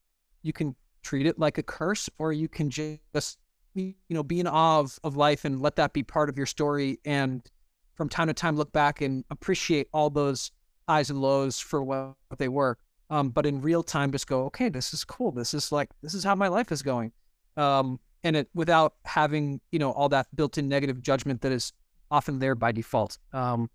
you 0.42 0.53
can 0.53 0.77
treat 1.03 1.27
it 1.27 1.38
like 1.38 1.59
a 1.59 1.62
curse, 1.62 2.09
or 2.18 2.33
you 2.33 2.48
can 2.48 2.70
just 2.70 3.38
you 3.74 3.94
know 4.11 4.22
be 4.22 4.40
in 4.40 4.46
awe 4.46 4.81
of, 4.81 4.98
of 5.05 5.16
life 5.16 5.44
and 5.44 5.61
let 5.61 5.77
that 5.77 5.92
be 5.92 6.03
part 6.03 6.29
of 6.29 6.37
your 6.37 6.46
story 6.46 6.98
and 7.05 7.51
from 7.94 8.09
time 8.09 8.29
to 8.29 8.35
time 8.35 8.57
look 8.57 8.72
back 8.72 9.01
and 9.01 9.24
appreciate 9.31 9.88
all 9.92 10.11
those 10.11 10.51
highs 10.88 11.11
and 11.11 11.20
lows 11.20 11.61
for 11.61 11.83
what 11.83 12.14
they 12.38 12.48
were. 12.48 12.79
Um, 13.11 13.31
but 13.31 13.46
in 13.46 13.61
real 13.61 13.83
time, 13.83 14.11
just 14.12 14.27
go, 14.27 14.44
okay, 14.44 14.68
this 14.68 14.92
is 14.92 15.05
cool. 15.05 15.31
This 15.31 15.55
is 15.55 15.70
like, 15.70 15.90
this 16.03 16.14
is 16.14 16.24
how 16.24 16.35
my 16.35 16.48
life 16.48 16.72
is 16.72 16.83
going. 16.83 17.12
Um, 17.57 18.01
and 18.24 18.37
it 18.37 18.48
without 18.55 18.94
having, 19.05 19.61
you 19.70 19.79
know, 19.79 19.92
all 19.92 20.09
that 20.09 20.27
built 20.35 20.59
in 20.59 20.68
negative 20.68 21.03
judgment 21.03 21.40
that 21.42 21.53
is 21.53 21.72
often 22.11 22.38
there 22.38 22.55
by 22.55 22.72
default. 22.72 23.18
Um, 23.33 23.70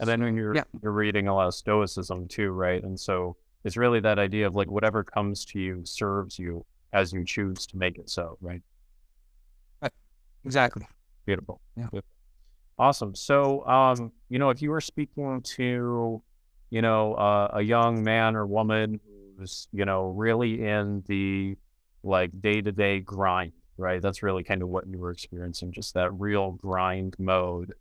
and 0.00 0.08
then 0.08 0.22
when 0.22 0.36
you're, 0.36 0.54
yeah. 0.54 0.64
you're 0.82 0.92
reading 0.92 1.28
a 1.28 1.34
lot 1.34 1.46
of 1.46 1.54
stoicism 1.54 2.26
too, 2.26 2.50
right? 2.50 2.82
And 2.82 2.98
so 2.98 3.36
it's 3.64 3.76
really 3.76 4.00
that 4.00 4.18
idea 4.18 4.46
of 4.46 4.54
like 4.54 4.70
whatever 4.70 5.04
comes 5.04 5.44
to 5.46 5.60
you 5.60 5.82
serves 5.84 6.38
you 6.38 6.64
as 6.92 7.12
you 7.12 7.24
choose 7.24 7.66
to 7.66 7.76
make 7.76 7.98
it 7.98 8.10
so, 8.10 8.36
right? 8.40 8.62
Right. 9.80 9.92
Exactly. 10.44 10.86
Beautiful. 11.26 11.60
Yeah. 11.76 11.88
Beautiful. 11.90 12.13
Awesome. 12.78 13.14
So, 13.14 13.64
um, 13.66 14.12
you 14.28 14.38
know, 14.38 14.50
if 14.50 14.60
you 14.60 14.70
were 14.70 14.80
speaking 14.80 15.42
to, 15.42 16.22
you 16.70 16.82
know, 16.82 17.14
uh, 17.14 17.50
a 17.54 17.62
young 17.62 18.02
man 18.02 18.34
or 18.34 18.46
woman 18.46 18.98
who's, 19.38 19.68
you 19.72 19.84
know, 19.84 20.08
really 20.08 20.66
in 20.66 21.04
the 21.06 21.56
like 22.02 22.30
day 22.40 22.60
to 22.60 22.72
day 22.72 22.98
grind, 23.00 23.52
right? 23.76 24.02
That's 24.02 24.22
really 24.22 24.42
kind 24.42 24.60
of 24.62 24.68
what 24.68 24.86
you 24.88 24.98
were 24.98 25.12
experiencing, 25.12 25.72
just 25.72 25.94
that 25.94 26.12
real 26.18 26.52
grind 26.52 27.14
mode. 27.18 27.72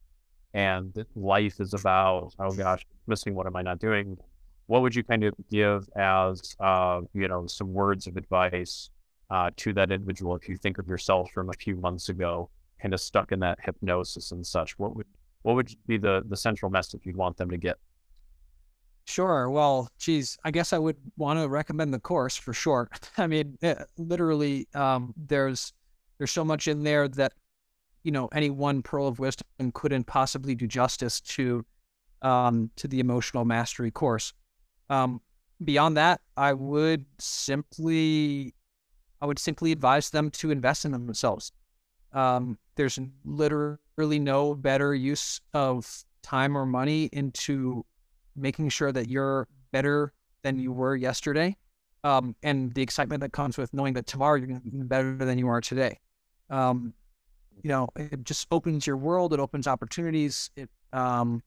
And 0.54 0.94
life 1.16 1.60
is 1.60 1.74
about, 1.74 2.36
oh 2.38 2.52
gosh, 2.52 2.86
missing 3.08 3.34
what 3.34 3.48
am 3.48 3.56
I 3.56 3.64
not 3.64 3.80
doing? 3.80 4.18
What 4.68 4.84
would 4.84 4.94
you 4.94 5.04
kind 5.04 5.24
of 5.24 5.34
give 5.50 5.90
as, 5.96 6.56
uh, 6.60 7.02
you 7.14 7.28
know, 7.28 7.48
some 7.48 7.74
words 7.74 8.06
of 8.06 8.16
advice 8.16 8.92
uh, 9.32 9.50
to 9.58 9.74
that 9.74 9.92
individual 9.92 10.36
if 10.36 10.48
you 10.48 10.56
think 10.56 10.78
of 10.78 10.88
yourself 10.88 11.32
from 11.32 11.50
a 11.50 11.54
few 11.54 11.76
months 11.78 12.10
ago 12.10 12.52
kind 12.84 12.94
of 12.94 13.00
stuck 13.00 13.32
in 13.32 13.40
that 13.40 13.58
hypnosis 13.64 14.32
and 14.32 14.46
such, 14.46 14.78
what 14.78 14.96
would 14.96 15.08
what 15.42 15.56
would 15.56 15.74
be 15.88 15.98
the 15.98 16.22
the 16.28 16.38
central 16.38 16.70
message 16.70 17.02
you'd 17.06 17.16
want 17.16 17.38
them 17.38 17.50
to 17.50 17.58
get? 17.58 17.78
Sure. 19.06 19.50
Well, 19.50 19.90
geez, 19.98 20.38
I 20.44 20.52
guess 20.52 20.72
I 20.72 20.78
would 20.78 20.98
want 21.18 21.40
to 21.40 21.50
recommend 21.50 21.94
the 21.94 22.00
course 22.00 22.36
for 22.38 22.54
sure. 22.54 22.90
I 23.18 23.28
mean, 23.28 23.58
eh, 23.62 23.76
literally, 23.98 24.68
um, 24.76 25.14
there's 25.18 25.74
there's 26.18 26.32
so 26.32 26.46
much 26.46 26.68
in 26.68 26.84
there 26.84 27.08
that 27.08 27.34
you 28.04 28.12
know 28.12 28.28
any 28.34 28.50
one 28.50 28.82
pearl 28.82 29.08
of 29.08 29.18
wisdom 29.18 29.48
couldn't 29.74 30.04
possibly 30.04 30.54
do 30.54 30.68
justice 30.68 31.22
to 31.22 31.66
um, 32.22 32.70
to 32.76 32.88
the 32.88 33.00
emotional 33.00 33.46
mastery 33.46 33.92
course. 33.92 34.34
Um, 34.90 35.22
beyond 35.64 35.96
that, 35.96 36.20
I 36.36 36.52
would 36.52 37.06
simply 37.18 38.54
I 39.22 39.26
would 39.26 39.40
simply 39.40 39.72
advise 39.72 40.10
them 40.10 40.30
to 40.32 40.52
invest 40.52 40.84
in 40.84 40.92
themselves. 40.92 41.54
Um, 42.14 42.58
there's 42.76 43.00
literally 43.26 44.20
no 44.20 44.56
better 44.56 44.94
use 44.94 45.42
of 45.54 46.06
time 46.22 46.58
or 46.58 46.66
money 46.66 47.10
into 47.12 47.86
making 48.36 48.70
sure 48.70 48.92
that 48.92 49.10
you're 49.10 49.48
better 49.72 50.14
than 50.44 50.60
you 50.60 50.72
were 50.72 50.96
yesterday. 50.96 51.56
Um, 52.04 52.36
and 52.44 52.74
the 52.74 52.82
excitement 52.82 53.22
that 53.22 53.32
comes 53.32 53.58
with 53.58 53.74
knowing 53.74 53.94
that 53.94 54.08
tomorrow 54.08 54.36
you're 54.36 54.48
going 54.48 54.62
to 54.62 54.70
be 54.70 54.84
better 54.84 55.16
than 55.16 55.38
you 55.38 55.48
are 55.48 55.62
today. 55.62 56.00
Um, 56.50 56.94
you 57.62 57.70
know, 57.70 57.88
it 57.96 58.24
just 58.24 58.48
opens 58.52 58.86
your 58.86 58.98
world. 58.98 59.34
It 59.34 59.40
opens 59.40 59.68
opportunities. 59.68 60.50
It, 60.56 60.70
um, 60.92 61.42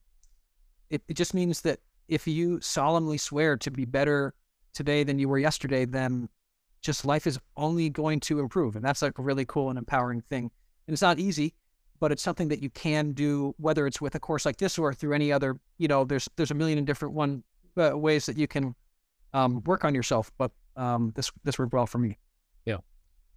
it, 0.88 1.02
it 1.09 1.14
just 1.14 1.35
means 1.35 1.61
that 1.62 1.81
if 2.09 2.26
you 2.26 2.61
solemnly 2.61 3.18
swear 3.18 3.57
to 3.59 3.70
be 3.70 3.85
better 3.85 4.35
today 4.72 5.05
than 5.05 5.18
you 5.18 5.29
were 5.29 5.38
yesterday, 5.38 5.85
then 5.85 6.29
just 6.87 7.05
life 7.05 7.27
is 7.27 7.38
only 7.57 7.90
going 7.90 8.20
to 8.20 8.40
improve. 8.40 8.77
And 8.77 8.85
that's 8.85 9.03
like 9.03 9.18
a 9.18 9.22
really 9.22 9.44
cool 9.44 9.68
and 9.68 9.79
empowering 9.79 10.22
thing. 10.22 10.51
And 10.87 10.94
it's 10.94 11.03
not 11.03 11.18
easy. 11.18 11.53
but 12.01 12.12
it's 12.12 12.22
something 12.22 12.49
that 12.49 12.62
you 12.62 12.70
can 12.70 13.12
do, 13.12 13.55
whether 13.59 13.87
it's 13.87 14.01
with 14.01 14.14
a 14.14 14.20
course 14.20 14.44
like 14.44 14.57
this 14.57 14.79
or 14.79 14.92
through 14.92 15.14
any 15.14 15.33
other. 15.33 15.59
You 15.79 15.88
know, 15.88 16.05
there's 16.05 16.29
there's 16.37 16.51
a 16.51 16.55
million 16.55 16.85
different 16.85 17.14
one 17.14 17.42
uh, 17.77 17.96
ways 17.96 18.27
that 18.27 18.37
you 18.37 18.46
can 18.46 18.75
um, 19.33 19.62
work 19.64 19.85
on 19.85 19.94
yourself. 19.94 20.31
But 20.38 20.53
um, 20.77 21.12
this 21.14 21.31
this 21.44 21.59
worked 21.59 21.72
well 21.72 21.87
for 21.87 21.99
me. 21.99 22.18
Yeah, 22.64 22.79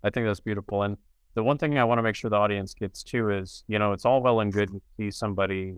I 0.03 0.09
think 0.09 0.25
that's 0.25 0.39
beautiful. 0.39 0.83
And 0.83 0.97
the 1.35 1.43
one 1.43 1.57
thing 1.57 1.77
I 1.77 1.83
want 1.83 1.99
to 1.99 2.03
make 2.03 2.15
sure 2.15 2.29
the 2.29 2.37
audience 2.37 2.73
gets 2.73 3.03
to 3.03 3.29
is, 3.29 3.63
you 3.67 3.79
know, 3.79 3.93
it's 3.93 4.05
all 4.05 4.21
well 4.21 4.39
and 4.41 4.51
good 4.51 4.69
to 4.69 4.81
see 4.97 5.11
somebody 5.11 5.75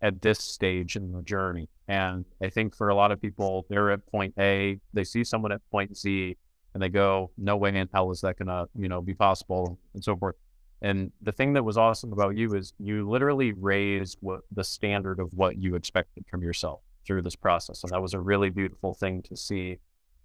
at 0.00 0.22
this 0.22 0.38
stage 0.38 0.94
in 0.94 1.10
the 1.12 1.22
journey. 1.22 1.68
And 1.88 2.24
I 2.42 2.50
think 2.50 2.76
for 2.76 2.90
a 2.90 2.94
lot 2.94 3.10
of 3.10 3.20
people, 3.20 3.66
they're 3.68 3.90
at 3.90 4.06
point 4.06 4.34
A, 4.38 4.78
they 4.92 5.02
see 5.04 5.24
someone 5.24 5.50
at 5.50 5.60
point 5.72 5.96
Z, 5.96 6.36
and 6.74 6.82
they 6.82 6.88
go, 6.88 7.30
"No 7.36 7.56
way 7.56 7.74
in 7.74 7.88
hell 7.92 8.10
is 8.10 8.20
that 8.22 8.38
gonna, 8.38 8.68
you 8.74 8.88
know, 8.88 9.00
be 9.00 9.14
possible," 9.14 9.78
and 9.94 10.02
so 10.02 10.16
forth. 10.16 10.36
And 10.80 11.12
the 11.20 11.32
thing 11.32 11.54
that 11.54 11.64
was 11.64 11.76
awesome 11.76 12.12
about 12.12 12.36
you 12.36 12.54
is 12.54 12.72
you 12.78 13.08
literally 13.08 13.52
raised 13.52 14.18
what 14.20 14.42
the 14.52 14.62
standard 14.62 15.18
of 15.18 15.32
what 15.34 15.56
you 15.56 15.74
expected 15.74 16.24
from 16.28 16.42
yourself 16.42 16.80
through 17.04 17.22
this 17.22 17.36
process, 17.36 17.82
and 17.82 17.92
that 17.92 18.02
was 18.02 18.14
a 18.14 18.20
really 18.20 18.50
beautiful 18.50 18.94
thing 18.94 19.22
to 19.22 19.36
see. 19.36 19.78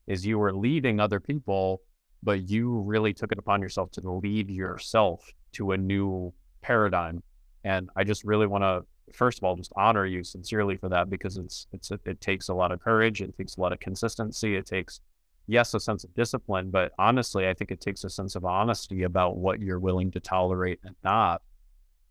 Is 0.06 0.26
you 0.26 0.38
were 0.38 0.54
leading 0.54 1.00
other 1.00 1.20
people, 1.20 1.82
but 2.22 2.50
you 2.50 2.80
really 2.82 3.14
took 3.14 3.32
it 3.32 3.40
upon 3.40 3.62
yourself 3.62 3.92
to 3.92 4.12
lead 4.12 4.50
yourself 4.50 5.32
to 5.54 5.72
a 5.72 5.78
new 5.78 6.34
paradigm. 6.62 7.24
And 7.64 7.90
I 7.96 8.04
just 8.04 8.24
really 8.26 8.48
want 8.48 8.64
to 8.64 8.86
first 9.12 9.38
of 9.38 9.44
all, 9.44 9.56
just 9.56 9.74
honor 9.76 10.06
you 10.06 10.24
sincerely 10.24 10.78
for 10.78 10.90
that 10.90 11.10
because 11.10 11.38
it's 11.38 11.68
it's 11.72 11.92
it 11.92 12.22
takes 12.22 12.50
a 12.50 12.54
lot 12.54 12.72
of 12.72 12.82
courage, 12.82 13.22
it 13.22 13.36
takes 13.38 13.58
a 13.58 13.62
lot 13.62 13.74
of 13.74 13.80
consistency, 13.80 14.56
it 14.56 14.66
takes 14.66 15.02
yes 15.48 15.74
a 15.74 15.80
sense 15.80 16.04
of 16.04 16.14
discipline, 16.14 16.70
but 16.70 16.92
honestly, 16.98 17.48
I 17.48 17.54
think 17.54 17.72
it 17.72 17.82
takes 17.82 18.04
a 18.04 18.10
sense 18.10 18.36
of 18.36 18.46
honesty 18.46 19.04
about 19.04 19.38
what 19.38 19.62
you're 19.62 19.80
willing 19.80 20.12
to 20.12 20.20
tolerate 20.20 20.80
and 20.84 20.96
not. 21.04 21.42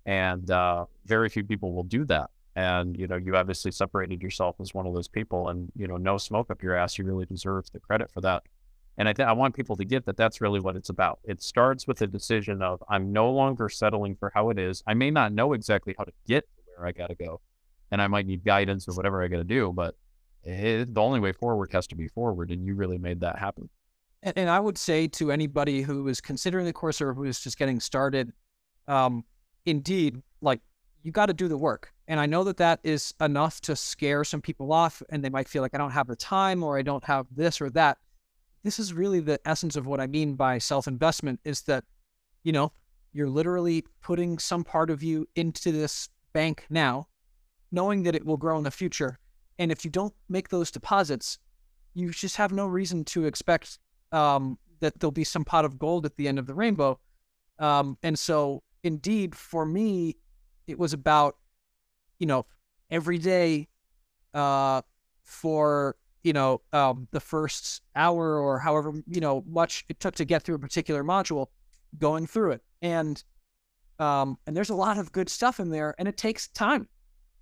And 0.04 0.50
uh, 0.50 0.86
very 1.06 1.28
few 1.28 1.44
people 1.44 1.72
will 1.72 1.84
do 1.84 2.04
that. 2.06 2.30
And 2.54 2.96
you 2.98 3.06
know, 3.06 3.16
you 3.16 3.36
obviously 3.36 3.70
separated 3.70 4.22
yourself 4.22 4.56
as 4.60 4.74
one 4.74 4.86
of 4.86 4.92
those 4.92 5.08
people, 5.08 5.48
and 5.48 5.72
you 5.74 5.86
know, 5.86 5.96
no 5.96 6.18
smoke 6.18 6.50
up 6.50 6.62
your 6.62 6.76
ass. 6.76 6.98
You 6.98 7.04
really 7.04 7.24
deserve 7.24 7.64
the 7.72 7.80
credit 7.80 8.10
for 8.10 8.20
that. 8.20 8.42
And 8.98 9.08
I, 9.08 9.14
th- 9.14 9.26
I 9.26 9.32
want 9.32 9.54
people 9.54 9.74
to 9.76 9.86
get 9.86 10.04
that 10.04 10.18
that's 10.18 10.42
really 10.42 10.60
what 10.60 10.76
it's 10.76 10.90
about. 10.90 11.18
It 11.24 11.42
starts 11.42 11.86
with 11.86 12.02
a 12.02 12.06
decision 12.06 12.60
of 12.60 12.82
I'm 12.90 13.10
no 13.10 13.30
longer 13.30 13.70
settling 13.70 14.16
for 14.16 14.30
how 14.34 14.50
it 14.50 14.58
is. 14.58 14.82
I 14.86 14.92
may 14.92 15.10
not 15.10 15.32
know 15.32 15.54
exactly 15.54 15.94
how 15.96 16.04
to 16.04 16.12
get 16.26 16.44
to 16.56 16.62
where 16.76 16.86
I 16.86 16.92
got 16.92 17.06
to 17.06 17.14
go. 17.14 17.40
And 17.90 18.02
I 18.02 18.06
might 18.06 18.26
need 18.26 18.44
guidance 18.44 18.86
or 18.86 18.94
whatever 18.94 19.22
I 19.22 19.28
got 19.28 19.38
to 19.38 19.44
do, 19.44 19.72
but 19.72 19.94
it, 20.44 20.94
the 20.94 21.00
only 21.00 21.20
way 21.20 21.32
forward 21.32 21.72
has 21.72 21.86
to 21.88 21.94
be 21.94 22.08
forward. 22.08 22.50
And 22.50 22.66
you 22.66 22.74
really 22.74 22.98
made 22.98 23.20
that 23.20 23.38
happen. 23.38 23.68
And, 24.22 24.36
and 24.36 24.50
I 24.50 24.60
would 24.60 24.78
say 24.78 25.06
to 25.08 25.30
anybody 25.30 25.82
who 25.82 26.08
is 26.08 26.20
considering 26.20 26.64
the 26.64 26.72
course 26.72 27.00
or 27.00 27.14
who 27.14 27.24
is 27.24 27.40
just 27.40 27.58
getting 27.58 27.80
started, 27.80 28.32
um, 28.88 29.24
indeed, 29.66 30.22
like 30.40 30.60
you 31.02 31.12
got 31.12 31.26
to 31.26 31.34
do 31.34 31.48
the 31.48 31.56
work. 31.56 31.92
And 32.08 32.18
I 32.20 32.26
know 32.26 32.44
that 32.44 32.56
that 32.58 32.80
is 32.82 33.14
enough 33.20 33.60
to 33.62 33.76
scare 33.76 34.24
some 34.24 34.42
people 34.42 34.72
off 34.72 35.02
and 35.08 35.24
they 35.24 35.30
might 35.30 35.48
feel 35.48 35.62
like 35.62 35.74
I 35.74 35.78
don't 35.78 35.90
have 35.92 36.08
the 36.08 36.16
time 36.16 36.62
or 36.62 36.78
I 36.78 36.82
don't 36.82 37.04
have 37.04 37.26
this 37.30 37.60
or 37.60 37.70
that. 37.70 37.98
This 38.64 38.78
is 38.78 38.92
really 38.92 39.20
the 39.20 39.40
essence 39.44 39.76
of 39.76 39.86
what 39.86 40.00
I 40.00 40.06
mean 40.06 40.34
by 40.34 40.58
self 40.58 40.86
investment 40.86 41.40
is 41.44 41.62
that, 41.62 41.84
you 42.44 42.52
know, 42.52 42.72
you're 43.12 43.28
literally 43.28 43.84
putting 44.02 44.38
some 44.38 44.64
part 44.64 44.90
of 44.90 45.02
you 45.02 45.28
into 45.36 45.72
this 45.72 46.08
bank 46.32 46.64
now, 46.70 47.08
knowing 47.70 48.04
that 48.04 48.14
it 48.14 48.24
will 48.24 48.36
grow 48.36 48.56
in 48.58 48.64
the 48.64 48.70
future. 48.70 49.18
And 49.62 49.70
if 49.70 49.84
you 49.84 49.92
don't 49.92 50.12
make 50.28 50.48
those 50.48 50.72
deposits, 50.72 51.38
you 51.94 52.10
just 52.10 52.36
have 52.36 52.50
no 52.50 52.66
reason 52.66 53.04
to 53.04 53.26
expect 53.26 53.78
um, 54.10 54.58
that 54.80 54.98
there'll 54.98 55.12
be 55.12 55.22
some 55.22 55.44
pot 55.44 55.64
of 55.64 55.78
gold 55.78 56.04
at 56.04 56.16
the 56.16 56.26
end 56.26 56.40
of 56.40 56.48
the 56.48 56.54
rainbow. 56.54 56.98
Um, 57.60 57.96
and 58.02 58.18
so, 58.18 58.64
indeed, 58.82 59.36
for 59.36 59.64
me, 59.64 60.16
it 60.66 60.80
was 60.80 60.92
about, 60.92 61.36
you 62.18 62.26
know, 62.26 62.44
every 62.90 63.18
day 63.18 63.68
uh, 64.34 64.82
for, 65.22 65.94
you 66.24 66.32
know, 66.32 66.60
um, 66.72 67.06
the 67.12 67.20
first 67.20 67.82
hour 67.94 68.40
or 68.40 68.58
however, 68.58 68.92
you 69.06 69.20
know, 69.20 69.44
much 69.46 69.84
it 69.88 70.00
took 70.00 70.16
to 70.16 70.24
get 70.24 70.42
through 70.42 70.56
a 70.56 70.58
particular 70.58 71.04
module, 71.04 71.46
going 72.00 72.26
through 72.26 72.50
it. 72.50 72.62
And 72.80 73.22
um, 74.00 74.38
and 74.44 74.56
there's 74.56 74.70
a 74.70 74.74
lot 74.74 74.98
of 74.98 75.12
good 75.12 75.28
stuff 75.28 75.60
in 75.60 75.70
there, 75.70 75.94
and 76.00 76.08
it 76.08 76.16
takes 76.16 76.48
time. 76.48 76.88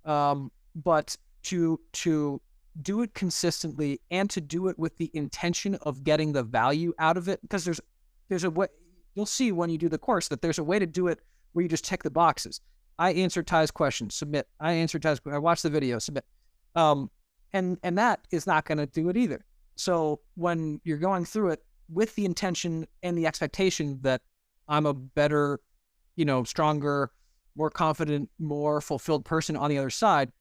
Um, 0.05 0.51
but 0.75 1.17
to 1.43 1.79
to 1.93 2.41
do 2.81 3.01
it 3.01 3.13
consistently 3.13 3.99
and 4.11 4.29
to 4.29 4.39
do 4.39 4.67
it 4.67 4.79
with 4.79 4.97
the 4.97 5.11
intention 5.13 5.75
of 5.81 6.03
getting 6.03 6.31
the 6.31 6.43
value 6.43 6.93
out 6.99 7.17
of 7.17 7.27
it, 7.27 7.41
because 7.41 7.65
there's 7.65 7.81
there's 8.29 8.43
a 8.43 8.49
way 8.49 8.67
you'll 9.15 9.25
see 9.25 9.51
when 9.51 9.69
you 9.69 9.77
do 9.77 9.89
the 9.89 9.97
course 9.97 10.27
that 10.29 10.41
there's 10.41 10.59
a 10.59 10.63
way 10.63 10.79
to 10.79 10.85
do 10.85 11.07
it 11.07 11.19
where 11.53 11.63
you 11.63 11.69
just 11.69 11.85
check 11.85 12.03
the 12.03 12.09
boxes. 12.09 12.61
I 12.97 13.11
answered 13.13 13.47
Ty's 13.47 13.71
question, 13.71 14.09
submit. 14.09 14.47
I 14.59 14.73
answered 14.73 15.01
Ty's. 15.01 15.19
I 15.29 15.37
watched 15.37 15.63
the 15.63 15.69
video, 15.69 15.99
submit. 15.99 16.25
Um, 16.75 17.09
and 17.53 17.77
and 17.83 17.97
that 17.97 18.21
is 18.31 18.47
not 18.47 18.65
going 18.65 18.77
to 18.77 18.85
do 18.85 19.09
it 19.09 19.17
either. 19.17 19.43
So 19.75 20.21
when 20.35 20.79
you're 20.83 20.97
going 20.97 21.25
through 21.25 21.51
it 21.51 21.63
with 21.89 22.15
the 22.15 22.25
intention 22.25 22.87
and 23.03 23.17
the 23.17 23.25
expectation 23.25 23.99
that 24.01 24.21
I'm 24.67 24.85
a 24.85 24.93
better 24.93 25.59
you 26.15 26.25
know, 26.25 26.43
stronger, 26.43 27.11
more 27.55 27.69
confident, 27.69 28.29
more 28.39 28.81
fulfilled 28.81 29.25
person 29.25 29.55
on 29.55 29.69
the 29.69 29.77
other 29.77 29.89
side, 29.89 30.31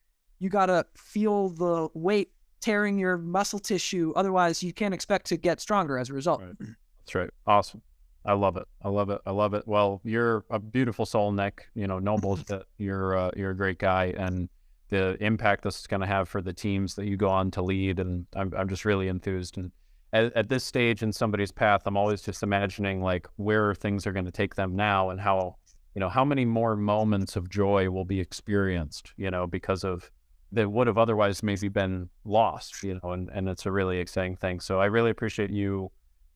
you 0.41 0.49
got 0.49 0.67
to 0.67 0.85
feel 0.97 1.51
the 1.51 1.89
weight 1.95 2.33
tearing 2.61 2.99
your 2.99 3.17
muscle 3.17 3.59
tissue. 3.59 4.13
Otherwise, 4.17 4.63
you 4.63 4.73
can't 4.73 4.93
expect 4.93 5.27
to 5.27 5.37
get 5.37 5.61
stronger 5.61 5.99
as 5.99 6.11
a 6.11 6.15
result. 6.15 6.43
Right. 6.43 6.57
That's 6.99 7.15
right. 7.15 7.31
Awesome. 7.47 7.83
I 8.25 8.33
love 8.35 8.57
it. 8.57 8.67
I 8.83 8.89
love 8.89 9.11
it. 9.11 9.21
I 9.25 9.31
love 9.31 9.55
it. 9.55 9.67
Well, 9.67 10.01
you're 10.05 10.45
a 10.51 10.59
beautiful 10.59 11.07
soul, 11.07 11.33
Nick. 11.33 11.67
You 11.75 11.87
know, 11.87 11.99
no 11.99 12.19
bullshit. 12.19 12.65
You're 12.79 13.17
uh, 13.17 13.31
you're 13.35 13.53
a 13.53 13.57
great 13.57 13.79
guy, 13.79 14.13
and 14.17 14.49
the 14.91 15.17
impact 15.25 15.65
this 15.65 15.81
is 15.81 15.87
going 15.87 16.01
to 16.01 16.07
have 16.07 16.29
for 16.29 16.43
the 16.43 16.53
teams 16.53 16.95
that 16.97 17.07
you 17.07 17.17
go 17.17 17.31
on 17.31 17.51
to 17.53 17.63
lead, 17.63 17.99
and 17.99 18.27
I'm 18.37 18.53
I'm 18.55 18.69
just 18.69 18.85
really 18.85 19.09
enthused. 19.09 19.57
And 19.57 19.73
at, 20.13 20.37
at 20.37 20.49
this 20.51 20.65
stage 20.65 21.03
in 21.03 21.15
somebody's 21.15 21.51
path, 21.51 21.83
I'm 21.87 21.97
always 21.97 22.21
just 22.21 22.43
imagining 22.43 23.01
like 23.01 23.27
where 23.37 23.75
things 23.75 24.07
are 24.07 24.13
going 24.13 24.27
to 24.27 24.31
take 24.31 24.55
them 24.55 24.77
now, 24.77 25.09
and 25.09 25.19
how 25.19 25.57
you 25.95 26.01
know, 26.01 26.11
how 26.11 26.25
many 26.25 26.45
more 26.45 26.77
moments 26.77 27.37
of 27.37 27.49
joy 27.49 27.89
will 27.91 28.05
be 28.05 28.21
experienced, 28.21 29.13
you 29.17 29.31
know, 29.31 29.47
because 29.47 29.83
of 29.83 30.11
that 30.53 30.71
would 30.71 30.87
have 30.87 30.99
otherwise 30.99 31.43
maybe 31.43 31.69
been 31.69 32.09
lost, 32.25 32.83
you 32.83 32.99
know, 33.03 33.13
and, 33.13 33.29
and 33.33 33.49
it's 33.49 33.67
a 33.67 33.73
really 33.73 33.99
exciting 33.99 34.37
thing. 34.37 34.61
So 34.61 34.81
I 34.81 34.87
really 34.87 35.11
appreciate 35.11 35.51
you 35.51 35.91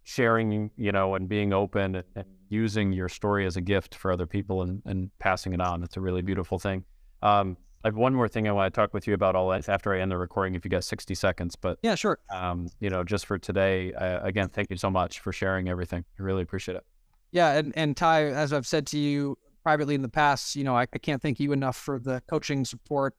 sharing, 0.05 0.70
you 0.77 0.92
know, 0.92 1.14
and 1.14 1.29
being 1.29 1.53
open 1.53 1.96
and, 1.96 2.05
and 2.14 2.27
using 2.48 2.92
your 2.92 3.09
story 3.09 3.46
as 3.46 3.57
a 3.57 3.61
gift 3.61 3.94
for 3.94 4.12
other 4.12 4.27
people 4.27 4.62
and, 4.62 4.83
and 4.85 5.11
passing 5.18 5.53
it 5.53 5.61
on. 5.61 5.83
It's 5.83 5.96
a 5.96 6.00
really 6.00 6.22
beautiful 6.22 6.59
thing. 6.59 6.85
Um, 7.22 7.57
I 7.83 7.88
have 7.88 7.96
one 7.96 8.14
more 8.14 8.29
thing 8.29 8.48
I 8.48 8.53
want 8.53 8.72
to 8.72 8.81
talk 8.81 8.94
with 8.94 9.07
you 9.07 9.12
about 9.12 9.37
all 9.37 9.50
that 9.50 9.68
after 9.68 9.92
I 9.92 10.00
end 10.00 10.11
the 10.11 10.16
recording, 10.16 10.55
if 10.55 10.64
you 10.64 10.70
got 10.70 10.85
60 10.85 11.14
seconds, 11.14 11.55
but 11.55 11.79
yeah, 11.83 11.94
sure. 11.94 12.18
Um, 12.31 12.68
you 12.81 12.88
know, 12.88 13.05
just 13.05 13.27
for 13.27 13.38
today, 13.38 13.92
uh, 13.92 14.24
again, 14.24 14.48
thank 14.48 14.70
you 14.70 14.77
so 14.77 14.90
much 14.90 15.20
for 15.20 15.33
sharing 15.33 15.68
everything. 15.68 16.05
I 16.18 16.22
really 16.22 16.42
appreciate 16.42 16.77
it. 16.77 16.85
Yeah. 17.33 17.53
And, 17.53 17.72
and 17.77 17.96
Ty, 17.96 18.27
as 18.27 18.53
I've 18.53 18.66
said 18.66 18.87
to 18.88 18.98
you 18.98 19.37
privately 19.62 19.94
in 19.94 20.03
the 20.03 20.09
past, 20.09 20.57
you 20.57 20.64
know, 20.64 20.77
I, 20.77 20.83
I 20.83 20.98
can't 20.98 21.20
thank 21.20 21.40
you 21.40 21.53
enough 21.53 21.77
for 21.77 21.98
the 21.98 22.22
coaching 22.29 22.64
support, 22.64 23.14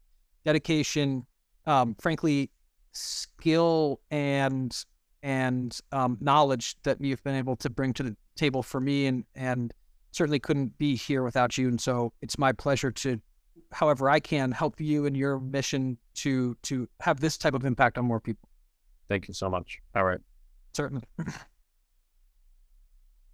dedication, 0.45 1.25
um, 1.65 1.95
frankly, 1.99 2.51
skill 2.91 3.99
and 4.11 4.85
and 5.23 5.79
um, 5.91 6.17
knowledge 6.21 6.75
that 6.83 7.01
you've 7.01 7.23
been 7.23 7.35
able 7.35 7.55
to 7.55 7.69
bring 7.69 7.93
to 7.93 8.03
the 8.03 8.15
table 8.35 8.63
for 8.63 8.79
me, 8.79 9.07
and 9.07 9.25
and 9.35 9.73
certainly 10.11 10.39
couldn't 10.39 10.77
be 10.77 10.95
here 10.95 11.23
without 11.23 11.57
you. 11.57 11.67
And 11.67 11.81
so 11.81 12.13
it's 12.21 12.37
my 12.37 12.53
pleasure 12.53 12.91
to, 12.91 13.19
however 13.73 14.09
I 14.09 14.19
can, 14.19 14.51
help 14.51 14.79
you 14.79 15.05
in 15.05 15.15
your 15.15 15.39
mission 15.39 15.97
to 16.15 16.55
to 16.63 16.87
have 17.01 17.19
this 17.19 17.37
type 17.37 17.53
of 17.53 17.65
impact 17.65 17.97
on 17.97 18.05
more 18.05 18.21
people. 18.21 18.47
Thank 19.09 19.27
you 19.27 19.33
so 19.33 19.49
much. 19.49 19.79
All 19.95 20.05
right. 20.05 20.19
Certainly. 20.73 21.03